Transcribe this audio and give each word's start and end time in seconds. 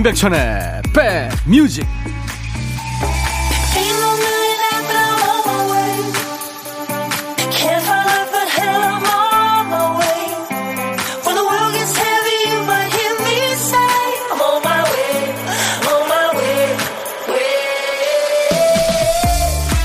임백천의 0.00 0.80
백뮤직. 0.94 1.86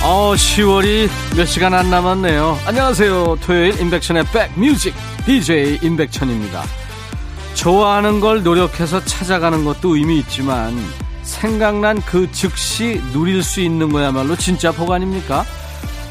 어 0.01 0.33
10월이 0.33 1.09
몇 1.35 1.45
시간 1.45 1.73
안 1.73 1.89
남았네요. 1.89 2.57
안녕하세요. 2.65 3.37
토요일 3.41 3.81
임백천의 3.81 4.23
백뮤직. 4.31 4.95
DJ 5.25 5.79
임백천입니다 5.81 6.84
좋아하는 7.65 8.19
걸 8.19 8.43
노력해서 8.43 9.03
찾아가는 9.03 9.65
것도 9.65 9.95
의미 9.95 10.19
있지만 10.19 10.77
생각난 11.23 11.99
그 11.99 12.31
즉시 12.31 13.01
누릴 13.11 13.41
수 13.41 13.59
있는 13.59 13.91
거야말로 13.91 14.35
진짜 14.35 14.71
복 14.71 14.91
아닙니까? 14.91 15.43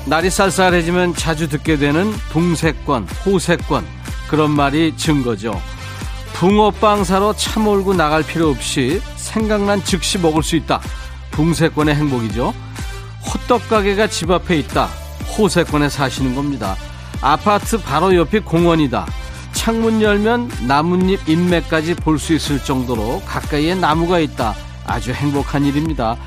날이 0.05 0.31
쌀쌀해지면 0.31 1.15
자주 1.15 1.49
듣게 1.49 1.77
되는 1.77 2.11
붕세권, 2.31 3.07
호세권 3.25 3.87
그런 4.27 4.51
말이 4.51 4.97
증거죠. 4.97 5.63
붕어빵 6.33 7.05
사러 7.05 7.33
차 7.33 7.61
몰고 7.61 7.95
나갈 7.95 8.25
필요 8.25 8.49
없이 8.49 9.01
생각난 9.15 9.85
즉시 9.85 10.19
먹을 10.19 10.43
수 10.43 10.57
있다. 10.57 10.81
붕세권의 11.31 11.95
행복이죠. 11.95 12.53
호떡 13.33 13.69
가게가 13.69 14.09
집 14.09 14.33
앞에 14.33 14.59
있다. 14.59 14.87
호세권에 15.39 15.89
사시는 15.89 16.35
겁니다. 16.35 16.75
아파트 17.21 17.81
바로 17.81 18.13
옆이 18.13 18.41
공원이다. 18.41 19.07
창문 19.65 20.03
열면 20.03 20.51
나뭇잎 20.69 21.27
인맥까지 21.27 21.95
볼 21.95 22.19
수 22.19 22.35
있을 22.35 22.63
정도로 22.63 23.23
가까이에 23.25 23.75
나무가 23.75 24.19
있다. 24.19 24.55
아주 24.85 25.11
행복한 25.13 25.65
일입니다. 25.65 26.19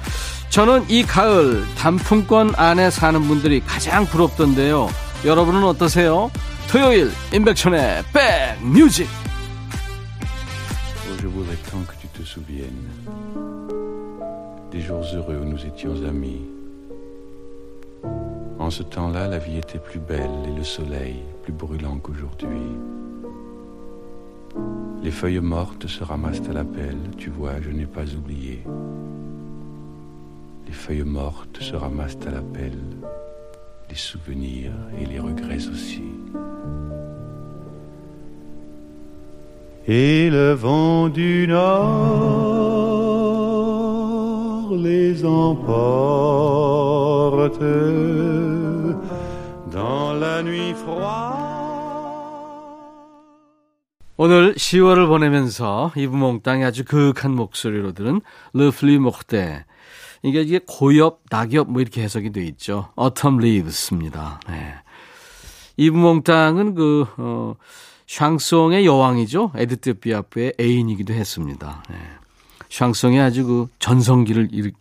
저는 0.49 0.89
이 0.89 1.03
가을 1.03 1.63
단풍권 1.77 2.55
안에 2.55 2.89
사는 2.89 3.21
분들이 3.21 3.59
가장 3.59 4.07
부럽던데요. 4.07 4.89
여러분은 5.23 5.63
어떠세요? 5.65 6.31
토요일 6.67 7.11
임백천의 7.31 8.05
백뮤직. 8.11 9.07
En 18.59 18.69
ce 18.71 18.83
temps-là, 18.83 19.27
la 19.27 19.37
vie 19.37 19.57
était 19.57 19.77
plus 19.77 19.99
belle 19.99 20.27
et 20.47 20.57
le 20.57 20.63
soleil 20.63 21.23
plus 21.43 21.53
brûlant 21.53 21.99
qu'aujourd'hui. 21.99 22.57
Les 25.03 25.11
feuilles 25.11 25.39
mortes 25.39 25.87
se 25.87 26.03
ramassent 26.03 26.49
à 26.49 26.53
la 26.53 26.63
pelle, 26.65 26.97
tu 27.17 27.29
vois, 27.29 27.61
je 27.61 27.69
n'ai 27.69 27.85
pas 27.85 28.05
oublié. 28.13 28.63
Les 30.65 30.73
feuilles 30.73 31.03
mortes 31.03 31.59
se 31.61 31.75
ramassent 31.75 32.17
à 32.27 32.31
la 32.31 32.41
pelle, 32.41 32.83
les 33.89 33.95
souvenirs 33.95 34.73
et 34.99 35.05
les 35.05 35.19
regrets 35.19 35.67
aussi. 35.67 36.03
Et 39.87 40.29
le 40.29 40.51
vent 40.51 41.07
du 41.07 41.47
nord 41.47 42.77
les 44.75 45.23
emporte 45.23 45.77
dans 49.71 50.11
la 50.13 50.43
nuit 50.43 50.73
froide. 50.73 51.46
오늘 54.19 54.55
10월을 54.55 55.07
보내면서 55.07 55.91
이브몽땅이 55.95 56.63
아주 56.63 56.83
그윽한 56.83 57.35
목소리로 57.35 57.91
들은 57.91 58.21
르플리 58.53 58.97
목대 58.97 59.63
이게 60.23 60.41
이게 60.41 60.59
고엽, 60.65 61.21
낙엽 61.29 61.71
뭐 61.71 61.81
이렇게 61.81 62.01
해석이 62.01 62.31
돼 62.31 62.43
있죠. 62.45 62.89
Autumn 62.99 63.39
Leaves입니다. 63.39 64.39
네. 64.49 64.73
이브몽땅은 65.77 66.73
그 66.73 67.05
어, 67.17 67.55
샹송의 68.07 68.87
여왕이죠. 68.87 69.51
에드트 69.55 69.95
비아프의 69.95 70.53
애인이기도 70.59 71.13
했습니다. 71.13 71.83
네. 71.87 71.97
샹송의 72.69 73.21
아주 73.21 73.45
그 73.45 73.67
전성기를 73.77 74.49
일, 74.51 74.73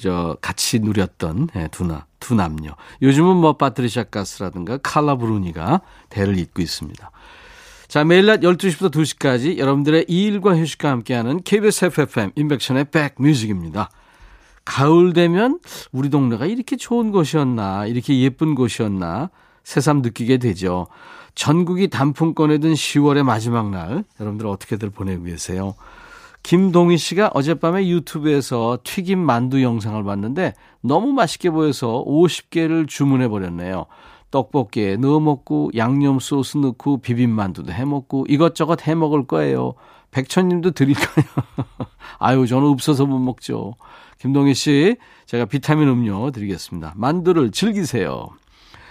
저 0.00 0.36
같이 0.40 0.80
누렸던 0.80 1.48
네, 1.54 1.68
두, 1.70 1.84
나, 1.84 2.06
두 2.20 2.34
남녀. 2.34 2.70
요즘은 3.02 3.36
뭐 3.36 3.58
파트리샤 3.58 4.04
가스라든가 4.04 4.78
칼라 4.78 5.16
브루니가 5.16 5.82
대를 6.08 6.38
잇고 6.38 6.62
있습니다. 6.62 7.10
자, 7.88 8.04
매일 8.04 8.26
낮 8.26 8.40
12시부터 8.40 8.90
2시까지 8.90 9.56
여러분들의 9.56 10.04
일과 10.08 10.54
휴식과 10.54 10.90
함께하는 10.90 11.40
KBS 11.42 11.86
FFM 11.86 12.32
인백션의 12.36 12.88
백뮤직입니다. 12.90 13.88
가을 14.66 15.14
되면 15.14 15.58
우리 15.90 16.10
동네가 16.10 16.44
이렇게 16.44 16.76
좋은 16.76 17.10
곳이었나, 17.10 17.86
이렇게 17.86 18.20
예쁜 18.20 18.54
곳이었나, 18.54 19.30
새삼 19.64 20.02
느끼게 20.02 20.36
되죠. 20.36 20.88
전국이 21.34 21.88
단풍권에 21.88 22.58
든 22.58 22.74
10월의 22.74 23.22
마지막 23.22 23.70
날, 23.70 24.04
여러분들 24.20 24.46
어떻게들 24.46 24.90
보내고 24.90 25.24
계세요? 25.24 25.74
김동희 26.42 26.98
씨가 26.98 27.30
어젯밤에 27.32 27.88
유튜브에서 27.88 28.80
튀김 28.84 29.18
만두 29.18 29.62
영상을 29.62 30.04
봤는데 30.04 30.52
너무 30.82 31.14
맛있게 31.14 31.48
보여서 31.48 32.04
50개를 32.06 32.86
주문해 32.86 33.28
버렸네요. 33.28 33.86
떡볶이에 34.30 34.96
넣어 34.96 35.20
먹고 35.20 35.70
양념 35.76 36.18
소스 36.18 36.58
넣고 36.58 36.98
비빔만두도 36.98 37.72
해 37.72 37.84
먹고 37.84 38.26
이것저것 38.28 38.86
해 38.86 38.94
먹을 38.94 39.26
거예요. 39.26 39.74
백천님도 40.10 40.72
드릴까요? 40.72 41.24
아유, 42.18 42.46
저는 42.46 42.68
없어서 42.68 43.06
못 43.06 43.18
먹죠. 43.18 43.74
김동희 44.18 44.54
씨, 44.54 44.96
제가 45.26 45.44
비타민 45.44 45.88
음료 45.88 46.30
드리겠습니다. 46.30 46.94
만두를 46.96 47.50
즐기세요. 47.52 48.28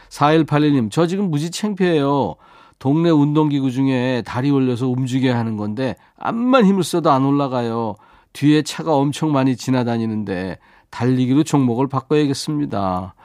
4181님, 0.10 0.90
저 0.92 1.06
지금 1.08 1.30
무지 1.30 1.52
창피해요. 1.52 2.36
동네 2.80 3.10
운동기구 3.10 3.72
중에 3.72 4.24
다리 4.26 4.52
올려서 4.52 4.88
움직여야 4.88 5.38
하는 5.38 5.58
건데, 5.58 5.96
암만 6.18 6.66
힘을 6.66 6.84
써도 6.84 7.12
안 7.12 7.26
올라가요. 7.26 7.96
뒤에 8.34 8.62
차가 8.62 8.96
엄청 8.96 9.32
많이 9.32 9.58
지나다니는데, 9.58 10.60
달리기로 10.92 11.44
종목을 11.44 11.88
바꿔야겠습니다. 11.88 13.16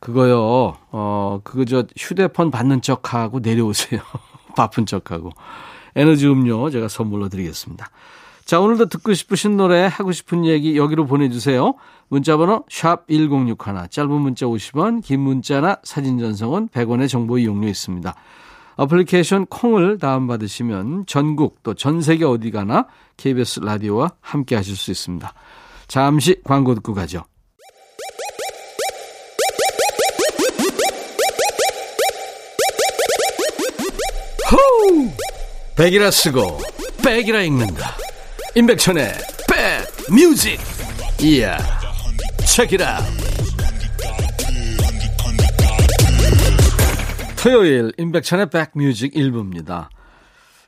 그거요, 0.00 0.76
어, 0.92 1.40
그거 1.44 1.64
저 1.64 1.84
휴대폰 1.96 2.50
받는 2.50 2.82
척하고 2.82 3.40
내려오세요. 3.40 4.00
바쁜 4.56 4.86
척하고. 4.86 5.30
에너지 5.96 6.26
음료 6.28 6.70
제가 6.70 6.88
선물로 6.88 7.28
드리겠습니다. 7.28 7.90
자, 8.44 8.60
오늘도 8.60 8.86
듣고 8.86 9.12
싶으신 9.12 9.56
노래, 9.56 9.86
하고 9.86 10.10
싶은 10.12 10.46
얘기 10.46 10.76
여기로 10.76 11.06
보내주세요. 11.06 11.74
문자번호 12.08 12.64
샵 12.70 13.06
1061, 13.08 13.88
짧은 13.90 14.10
문자 14.10 14.46
50원, 14.46 15.02
긴 15.02 15.20
문자나 15.20 15.78
사진 15.82 16.18
전송은 16.18 16.68
100원의 16.68 17.08
정보 17.08 17.36
이용료 17.38 17.68
있습니다. 17.68 18.14
어플리케이션 18.76 19.46
콩을 19.46 19.98
다운받으시면 19.98 21.04
전국 21.06 21.62
또 21.62 21.74
전 21.74 22.00
세계 22.00 22.24
어디 22.24 22.50
가나 22.50 22.86
KBS 23.16 23.60
라디오와 23.60 24.12
함께 24.20 24.54
하실 24.54 24.76
수 24.76 24.92
있습니다. 24.92 25.34
잠시 25.88 26.40
광고 26.44 26.74
듣고 26.76 26.94
가죠. 26.94 27.24
백이라 35.78 36.10
쓰고 36.10 36.58
백이라 37.04 37.40
읽는다. 37.42 37.94
임백천의 38.56 39.12
백 39.48 40.12
뮤직. 40.12 40.58
이야. 41.22 41.56
책이라. 42.44 42.98
토요일 47.40 47.92
임백천의 47.96 48.50
백 48.50 48.72
뮤직 48.74 49.14
1부입니다. 49.14 49.88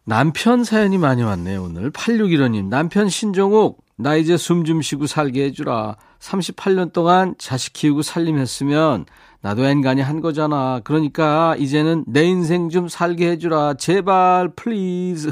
남편 0.04 0.62
사연이 0.62 0.96
많이 0.96 1.24
왔네요, 1.24 1.64
오늘. 1.64 1.90
8615님, 1.90 2.66
남편 2.66 3.08
신종욱, 3.08 3.82
나 3.96 4.14
이제 4.14 4.36
숨 4.36 4.64
좀 4.64 4.80
쉬고 4.80 5.08
살게 5.08 5.42
해주라. 5.46 5.96
38년 6.20 6.92
동안 6.92 7.34
자식 7.36 7.72
키우고 7.72 8.02
살림했으면 8.02 9.06
나도 9.42 9.64
엔간히 9.64 10.02
한 10.02 10.20
거잖아. 10.20 10.80
그러니까 10.84 11.56
이제는 11.58 12.04
내 12.06 12.24
인생 12.24 12.68
좀 12.68 12.88
살게 12.88 13.30
해주라. 13.30 13.74
제발, 13.74 14.50
please. 14.54 15.30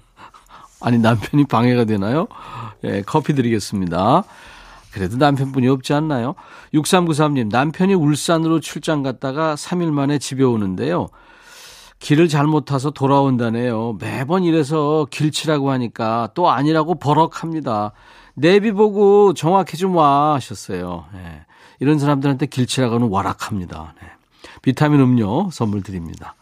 아니, 0.80 0.98
남편이 0.98 1.46
방해가 1.46 1.84
되나요? 1.84 2.26
예, 2.84 3.02
커피 3.06 3.34
드리겠습니다. 3.34 4.24
그래도 4.92 5.16
남편분이 5.16 5.66
없지 5.68 5.94
않나요? 5.94 6.34
6393님, 6.74 7.50
남편이 7.50 7.94
울산으로 7.94 8.60
출장 8.60 9.02
갔다가 9.02 9.54
3일 9.54 9.90
만에 9.90 10.18
집에 10.18 10.44
오는데요. 10.44 11.08
길을 12.00 12.28
잘못 12.28 12.66
타서 12.66 12.90
돌아온다네요. 12.90 13.96
매번 13.98 14.44
이래서 14.44 15.06
길치라고 15.10 15.70
하니까 15.70 16.28
또 16.34 16.50
아니라고 16.50 16.96
버럭합니다. 16.96 17.92
내비 18.34 18.72
보고 18.72 19.32
정확히 19.32 19.78
좀 19.78 19.94
와 19.96 20.34
하셨어요. 20.34 21.06
예. 21.14 21.46
이런 21.80 21.98
사람들한테 21.98 22.46
길치라고는 22.46 23.08
와락합니다. 23.08 23.94
네. 24.00 24.08
비타민 24.62 25.00
음료 25.00 25.50
선물 25.50 25.82
드립니다. 25.82 26.34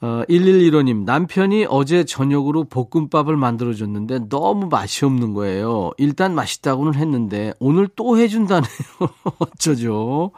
어, 0.00 0.22
1115님, 0.28 1.04
남편이 1.04 1.66
어제 1.70 2.04
저녁으로 2.04 2.64
볶음밥을 2.64 3.36
만들어줬는데 3.36 4.28
너무 4.28 4.68
맛이 4.68 5.04
없는 5.04 5.32
거예요. 5.32 5.92
일단 5.96 6.34
맛있다고는 6.34 6.94
했는데 6.94 7.54
오늘 7.58 7.88
또 7.88 8.18
해준다네요. 8.18 8.68
어쩌죠? 9.38 10.32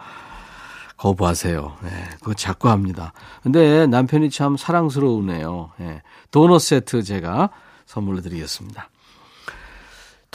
거부하세요. 0.96 1.76
네, 1.82 1.90
그거 2.20 2.34
자꾸 2.34 2.69
합니다. 2.69 3.12
근데 3.43 3.87
남편이 3.87 4.31
참 4.31 4.56
사랑스러우네요. 4.56 5.73
네, 5.78 6.02
도넛 6.31 6.61
세트 6.61 7.02
제가 7.02 7.50
선물로 7.87 8.20
드리겠습니다. 8.20 8.88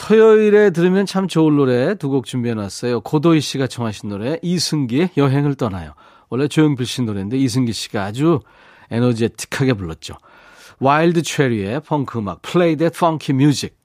토요일에 0.02 0.70
들으면 0.70 1.06
참 1.06 1.28
좋을 1.28 1.54
노래 1.54 1.94
두 1.94 2.10
곡 2.10 2.26
준비해놨어요. 2.26 3.02
고도희 3.02 3.40
씨가 3.40 3.68
청하신 3.68 4.08
노래 4.08 4.38
이승기의 4.42 5.10
여행을 5.16 5.54
떠나요. 5.54 5.92
원래 6.28 6.48
조영필 6.48 6.86
씨 6.86 7.02
노래인데 7.02 7.36
이승기 7.38 7.72
씨가 7.72 8.04
아주 8.04 8.40
에너제틱하게 8.90 9.74
불렀죠. 9.74 10.16
와일드 10.80 11.22
체리의 11.22 11.82
펑크 11.82 12.18
음악 12.18 12.42
Play 12.42 12.76
That 12.76 12.96
Funky 12.96 13.36
Music 13.36 13.76
펑 13.76 13.81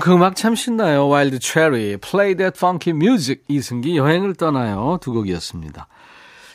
크 0.00 0.12
음악 0.14 0.34
참 0.34 0.54
신나요. 0.54 1.08
와일드 1.08 1.38
체리, 1.40 1.98
Play 1.98 2.36
That 2.36 2.56
Funky 2.56 2.96
Music, 2.96 3.42
이승기 3.48 3.96
여행을 3.98 4.34
떠나요. 4.34 4.98
두 5.02 5.12
곡이었습니다. 5.12 5.88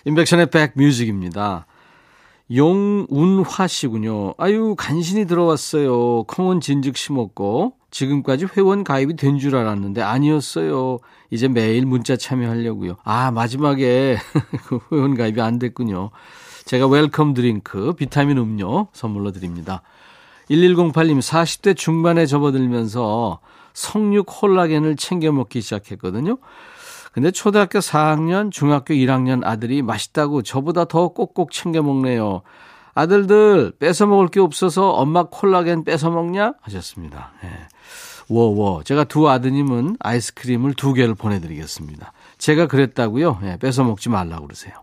임백천의 0.05 0.49
백뮤직입니다. 0.49 1.67
용운화 2.51 3.67
씨군요. 3.67 4.33
아유 4.39 4.73
간신히 4.75 5.27
들어왔어요. 5.27 6.23
콩은 6.23 6.61
진즉 6.61 6.97
심었고 6.97 7.73
지금까지 7.91 8.47
회원 8.57 8.83
가입이 8.83 9.15
된 9.15 9.37
줄 9.37 9.55
알았는데 9.55 10.01
아니었어요. 10.01 10.97
이제 11.29 11.47
매일 11.47 11.85
문자 11.85 12.17
참여하려고요. 12.17 12.95
아 13.03 13.29
마지막에 13.29 14.17
그 14.65 14.79
회원 14.91 15.15
가입이 15.15 15.39
안 15.39 15.59
됐군요. 15.59 16.09
제가 16.65 16.87
welcome 16.87 17.35
drink 17.35 17.93
비타민 17.93 18.39
음료 18.39 18.87
선물로 18.93 19.31
드립니다. 19.31 19.83
1108님 20.49 21.19
40대 21.19 21.75
중반에 21.75 22.25
접어들면서 22.25 23.39
성육 23.73 24.25
콜라겐을 24.27 24.95
챙겨 24.95 25.31
먹기 25.31 25.61
시작했거든요. 25.61 26.37
근데 27.11 27.31
초등학교 27.31 27.79
4학년, 27.79 28.51
중학교 28.51 28.93
1학년 28.93 29.41
아들이 29.43 29.81
맛있다고 29.81 30.41
저보다 30.43 30.85
더 30.85 31.09
꼭꼭 31.09 31.51
챙겨 31.51 31.81
먹네요. 31.81 32.41
아들들 32.93 33.71
뺏어 33.79 34.05
먹을 34.07 34.27
게 34.27 34.39
없어서 34.39 34.91
엄마 34.91 35.23
콜라겐 35.23 35.83
뺏어 35.83 36.09
먹냐 36.09 36.53
하셨습니다. 36.61 37.31
예. 37.43 37.49
워워 38.27 38.83
제가 38.83 39.05
두 39.05 39.27
아드님은 39.27 39.97
아이스크림을 39.99 40.75
두 40.75 40.93
개를 40.93 41.15
보내드리겠습니다. 41.15 42.13
제가 42.37 42.67
그랬다고요? 42.67 43.39
예, 43.43 43.57
뺏어 43.57 43.83
먹지 43.83 44.09
말라고 44.09 44.45
그러세요. 44.45 44.73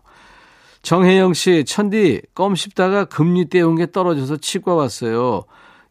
정혜영 0.87 1.33
씨, 1.33 1.65
천디, 1.65 2.21
껌 2.33 2.55
씹다가 2.55 3.03
금리 3.03 3.49
떼운 3.49 3.75
게 3.75 3.91
떨어져서 3.91 4.37
치과 4.37 4.73
왔어요. 4.73 5.43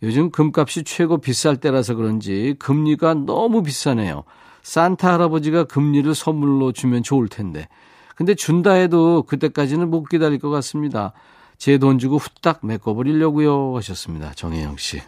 요즘 0.02 0.30
금값이 0.30 0.84
최고 0.84 1.18
비쌀 1.18 1.58
때라서 1.58 1.94
그런지 1.94 2.54
금리가 2.58 3.12
너무 3.12 3.62
비싸네요. 3.62 4.24
산타 4.62 5.12
할아버지가 5.12 5.64
금리를 5.64 6.14
선물로 6.14 6.72
주면 6.72 7.02
좋을 7.02 7.28
텐데. 7.28 7.68
근데 8.14 8.34
준다 8.34 8.72
해도 8.72 9.24
그때까지는 9.24 9.90
못 9.90 10.04
기다릴 10.04 10.38
것 10.38 10.48
같습니다. 10.48 11.12
제 11.58 11.76
돈 11.76 11.98
주고 11.98 12.16
후딱 12.16 12.60
메꿔버리려고요 12.62 13.76
하셨습니다. 13.76 14.32
정혜영 14.32 14.78
씨. 14.78 15.02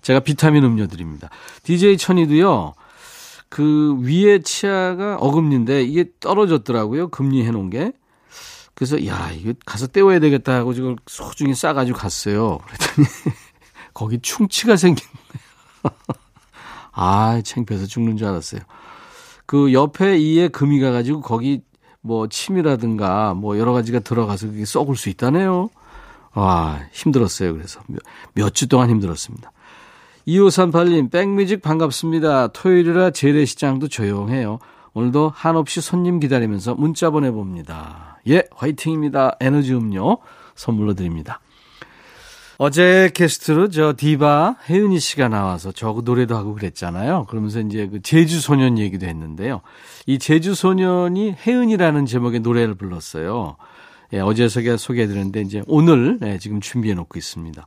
제가 0.00 0.20
비타민 0.20 0.62
음료 0.62 0.86
드립니다. 0.86 1.28
DJ 1.64 1.96
천이도요. 1.96 2.74
그 3.48 3.96
위에 4.00 4.42
치아가 4.42 5.16
어금니인데 5.16 5.82
이게 5.82 6.04
떨어졌더라고요. 6.20 7.08
금리 7.08 7.44
해놓은 7.44 7.70
게. 7.70 7.90
그래서 8.74 9.06
야 9.06 9.30
이거 9.32 9.52
가서 9.64 9.86
떼워야 9.86 10.18
되겠다 10.20 10.54
하고 10.54 10.74
지금 10.74 10.96
소중히 11.06 11.54
싸가지고 11.54 11.96
갔어요. 11.98 12.58
그랬더니 12.58 13.06
거기 13.94 14.18
충치가 14.20 14.76
거예요. 14.94 15.14
아, 16.92 17.40
창피해서 17.44 17.86
죽는 17.86 18.16
줄 18.16 18.28
알았어요. 18.28 18.60
그 19.46 19.72
옆에 19.72 20.16
이에 20.18 20.48
금이 20.48 20.80
가가지고 20.80 21.20
거기 21.20 21.62
뭐 22.00 22.28
침이라든가 22.28 23.34
뭐 23.34 23.58
여러 23.58 23.72
가지가 23.72 24.00
들어가서 24.00 24.48
그게 24.48 24.64
썩을 24.64 24.96
수 24.96 25.08
있다네요. 25.08 25.70
와, 26.34 26.80
힘들었어요. 26.92 27.52
그래서 27.52 27.80
몇 28.34 28.50
주 28.54 28.68
동안 28.68 28.90
힘들었습니다. 28.90 29.52
2538님, 30.26 31.10
백뮤직 31.10 31.62
반갑습니다. 31.62 32.48
토요일이라 32.48 33.10
재래시장도 33.10 33.88
조용해요. 33.88 34.58
오늘도 34.94 35.32
한없이 35.34 35.80
손님 35.80 36.18
기다리면서 36.20 36.74
문자 36.74 37.10
보내봅니다. 37.10 38.13
예, 38.28 38.44
화이팅입니다. 38.54 39.36
에너지 39.40 39.74
음료 39.74 40.18
선물로 40.54 40.94
드립니다. 40.94 41.40
어제 42.56 43.10
게스트로 43.12 43.68
저 43.68 43.94
디바 43.96 44.56
혜은이 44.68 45.00
씨가 45.00 45.28
나와서 45.28 45.72
저 45.72 46.00
노래도 46.04 46.36
하고 46.36 46.54
그랬잖아요. 46.54 47.26
그러면서 47.28 47.60
이제 47.60 47.88
그 47.88 48.00
제주 48.00 48.40
소년 48.40 48.78
얘기도 48.78 49.06
했는데요. 49.06 49.60
이 50.06 50.18
제주 50.18 50.54
소년이 50.54 51.34
혜은이라는 51.46 52.06
제목의 52.06 52.40
노래를 52.40 52.74
불렀어요. 52.76 53.56
예, 54.12 54.20
어제 54.20 54.46
제가 54.48 54.76
소개해드렸는데 54.76 55.40
이제 55.40 55.62
오늘 55.66 56.20
예, 56.22 56.38
지금 56.38 56.60
준비해 56.60 56.94
놓고 56.94 57.18
있습니다. 57.18 57.66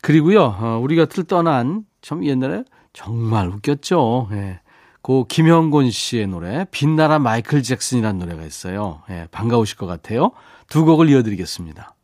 그리고요, 0.00 0.56
어, 0.58 0.80
우리 0.82 0.96
곁을 0.96 1.24
떠난 1.24 1.84
참 2.02 2.24
옛날에 2.24 2.64
정말 2.92 3.48
웃겼죠. 3.48 4.28
예. 4.32 4.60
고 5.02 5.24
김형곤 5.26 5.90
씨의 5.90 6.26
노래 6.26 6.66
빛나라 6.70 7.18
마이클 7.18 7.62
잭슨이라는 7.62 8.18
노래가 8.18 8.44
있어요. 8.44 9.02
예, 9.10 9.26
반가우실 9.30 9.76
것 9.76 9.86
같아요. 9.86 10.32
두 10.68 10.84
곡을 10.84 11.08
이어드리겠습니다. 11.08 11.94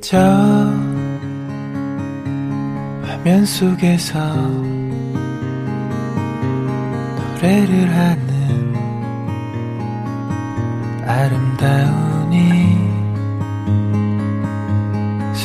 저 0.00 0.18
화면 3.02 3.46
속에서 3.46 4.18
노래를 7.16 7.90
하는 7.90 8.74
아름다우 11.06 12.13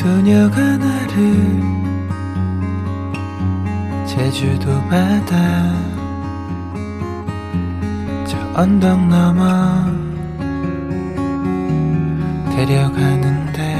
소녀가 0.00 0.78
나를 0.78 1.60
제주도 4.06 4.72
바다 4.88 5.36
저 8.26 8.38
언덕 8.54 9.06
넘어 9.08 9.84
데려가는데 12.56 13.76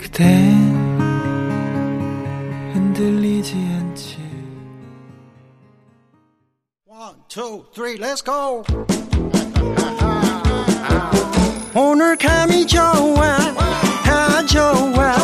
그댄 0.00 0.72
흔들리지 2.72 3.56
않지 3.56 4.22
One, 6.86 7.16
let's 7.98 8.22
go! 8.24 8.64
오늘 11.74 12.16
감이 12.16 12.66
좋아 12.66 13.38
다 14.04 14.44
좋아 14.44 15.14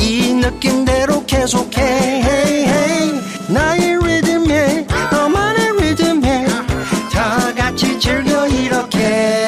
이 0.00 0.32
느낌대로 0.34 1.24
계속해 1.26 2.66
나의 3.48 3.98
리듬에 4.02 4.86
너만의 5.12 5.80
리듬에 5.80 6.46
다 7.12 7.54
같이 7.54 7.98
즐겨 8.00 8.46
이렇게 8.48 9.46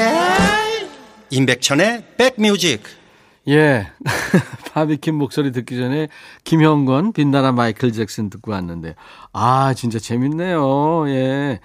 임백천의 1.30 2.04
백뮤직 2.16 2.85
예. 3.49 3.88
바비킴 4.73 5.14
목소리 5.14 5.52
듣기 5.52 5.76
전에 5.76 6.09
김형건, 6.45 7.14
빛나라 7.14 7.50
마이클 7.52 7.92
잭슨 7.92 8.28
듣고 8.28 8.52
왔는데. 8.52 8.95
아, 9.33 9.73
진짜 9.75 9.99
재밌네요. 9.99 11.09
예. 11.09 11.61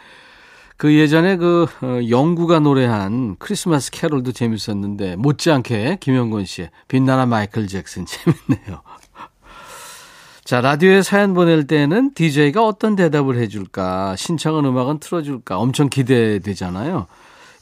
그 0.83 0.95
예전에 0.95 1.37
그 1.37 1.65
어, 1.81 2.09
영구가 2.09 2.59
노래한 2.59 3.37
크리스마스 3.39 3.89
캐롤도 3.89 4.33
재밌었는데 4.33 5.15
못지않게 5.15 5.99
김영건 6.01 6.43
씨의 6.43 6.71
빛나라 6.89 7.25
마이클 7.25 7.67
잭슨 7.67 8.03
재밌네요. 8.05 8.81
자, 10.43 10.59
라디오에 10.59 11.01
사연 11.01 11.33
보낼 11.33 11.67
때는 11.67 12.13
DJ가 12.15 12.65
어떤 12.65 12.97
대답을 12.97 13.37
해줄까, 13.37 14.17
신청한 14.17 14.65
음악은 14.65 14.99
틀어줄까 14.99 15.57
엄청 15.57 15.87
기대되잖아요. 15.87 17.07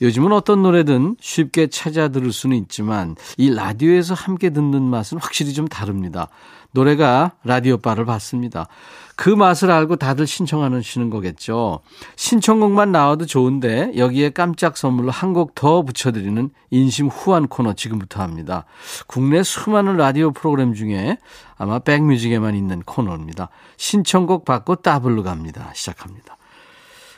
요즘은 0.01 0.32
어떤 0.32 0.63
노래든 0.63 1.16
쉽게 1.20 1.68
찾아 1.68 2.08
들을 2.08 2.34
수는 2.34 2.58
있지만 2.58 3.16
이 3.38 3.54
라디오에서 3.54 4.16
함께 4.16 4.50
듣는 4.50 4.82
맛은 4.82 5.20
확실히 5.20 5.54
좀 5.54 5.68
다릅니다. 5.68 6.28
노래가 6.72 7.34
라디오 7.44 7.78
바를 7.78 8.06
받습니다. 8.06 8.68
그 9.15 9.30
맛을 9.30 9.72
알고 9.72 9.98
다들 9.98 10.27
신청하시는 10.27 11.10
거겠죠. 11.10 11.80
신청곡만 12.15 12.91
나와도 12.91 13.25
좋은데 13.25 13.91
여기에 13.96 14.32
깜짝 14.32 14.77
선물로 14.77 15.12
한 15.12 15.32
곡 15.34 15.56
더 15.56 15.82
붙여드리는 15.84 16.50
인심 16.72 17.08
후한 17.08 17.48
코너 17.48 17.74
지금부터 17.74 18.22
합니다. 18.22 18.65
국내 19.08 19.44
수많은 19.44 19.98
라디오 19.98 20.32
프로그램 20.32 20.74
중에 20.74 21.18
아마 21.58 21.80
백뮤직에만 21.80 22.56
있는 22.56 22.82
코너입니다. 22.82 23.50
신청곡 23.77 24.46
받고 24.46 24.77
따블로 24.77 25.24
갑니다. 25.24 25.72
시작합니다. 25.74 26.38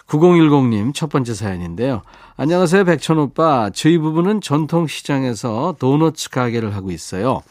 9010님 0.07 0.93
첫 0.93 1.09
번째 1.09 1.33
사연인데요. 1.33 2.01
안녕하세요 2.35 2.83
백천 2.85 3.17
오빠. 3.19 3.69
저희 3.73 3.97
부부는 3.97 4.41
전통시장에서 4.41 5.75
도너츠 5.79 6.29
가게를 6.29 6.75
하고 6.75 6.91
있어요. 6.91 7.41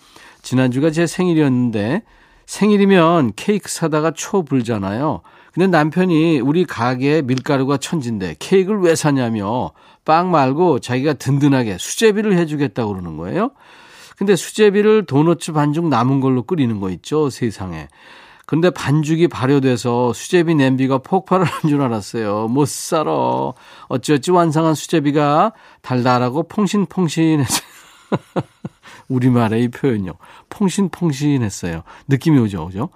지난주가 0.42 0.90
제 0.90 1.06
생일이었는데 1.06 2.02
생일이면 2.46 3.32
케이크 3.37 3.68
사다가 3.68 4.11
초 4.12 4.42
불잖아요. 4.44 5.22
근데 5.54 5.66
남편이 5.66 6.40
우리 6.40 6.64
가게에 6.64 7.22
밀가루가 7.22 7.76
천진데 7.76 8.37
케이크를 8.38 8.80
왜 8.80 8.94
사냐며 8.94 9.72
빵 10.04 10.30
말고 10.30 10.78
자기가 10.80 11.14
든든하게 11.14 11.76
수제비를 11.78 12.37
해주겠다고 12.38 12.92
그러는 12.92 13.16
거예요. 13.16 13.50
근데 14.16 14.34
수제비를 14.37 15.04
도너츠 15.06 15.52
반죽 15.52 15.88
남은 15.88 16.20
걸로 16.20 16.42
끓이는 16.44 16.80
거 16.80 16.90
있죠 16.90 17.28
세상에. 17.30 17.88
근데 18.46 18.70
반죽이 18.70 19.28
발효돼서 19.28 20.12
수제비 20.12 20.54
냄비가 20.54 20.99
폭발을 20.99 21.46
한 21.46 21.70
줄 21.70 21.80
알았어요. 21.80 22.49
못 22.49 22.68
살아. 22.68 23.52
어찌어찌 23.88 24.30
완성한 24.30 24.75
수제비가 24.75 25.52
달달하고 25.80 26.44
퐁신퐁신했어요. 26.44 27.62
우리말의 29.12 29.64
이 29.64 29.69
표현요. 29.69 30.12
퐁신퐁신했어요. 30.49 31.83
느낌이 32.09 32.38
오죠, 32.38 32.64
오죠? 32.66 32.88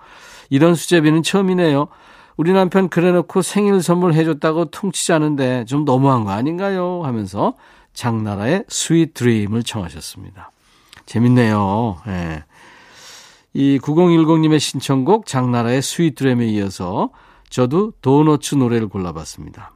이런 0.50 0.74
수제비는 0.74 1.22
처음이네요. 1.22 1.88
우리 2.36 2.52
남편 2.52 2.88
그래놓고 2.88 3.42
생일 3.42 3.82
선물 3.82 4.14
해줬다고 4.14 4.66
퉁치자는데 4.66 5.64
좀 5.64 5.84
너무한 5.84 6.24
거 6.24 6.30
아닌가요? 6.30 7.02
하면서 7.04 7.54
장나라의 7.94 8.64
Sweet 8.68 9.14
Dream을 9.14 9.62
청하셨습니다. 9.62 10.50
재밌네요. 11.06 11.98
예. 12.08 12.44
이 13.54 13.78
9010님의 13.78 14.60
신청곡 14.60 15.24
장나라의 15.26 15.80
Sweet 15.80 16.14
Dream에 16.14 16.46
이어서 16.48 17.10
저도 17.48 17.92
도너츠 18.02 18.56
노래를 18.56 18.88
골라봤습니다. 18.88 19.75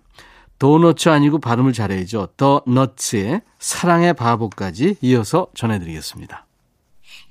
도너츠 0.60 1.08
아니고 1.08 1.40
발음을 1.40 1.72
잘해야죠. 1.72 2.28
더 2.36 2.62
너츠의 2.66 3.40
사랑의 3.58 4.12
바보까지 4.12 4.98
이어서 5.00 5.48
전해드리겠습니다. 5.54 6.46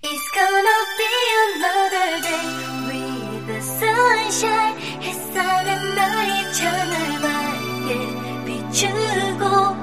It's 0.01 0.33
gonna 0.33 0.79
be 0.97 1.07
another 1.53 2.21
day 2.21 2.89
with 2.89 3.45
the 3.45 3.59
sunshine 3.59 4.77
햇살은 5.01 5.95
나의 5.95 6.53
창을 6.53 7.21
밝게 7.21 8.45
비추고 8.45 9.78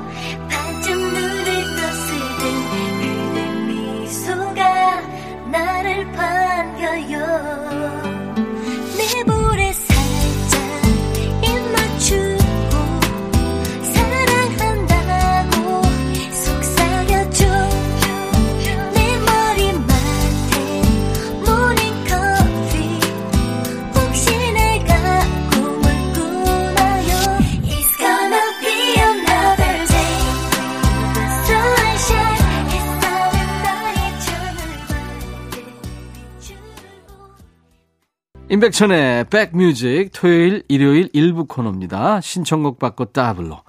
임백천의 38.56 39.26
백뮤직 39.26 40.12
토요일 40.14 40.62
일요일 40.68 41.10
일부 41.12 41.44
코너입니다. 41.44 42.22
신청곡 42.22 42.78
받고 42.78 43.06
따블로 43.06 43.60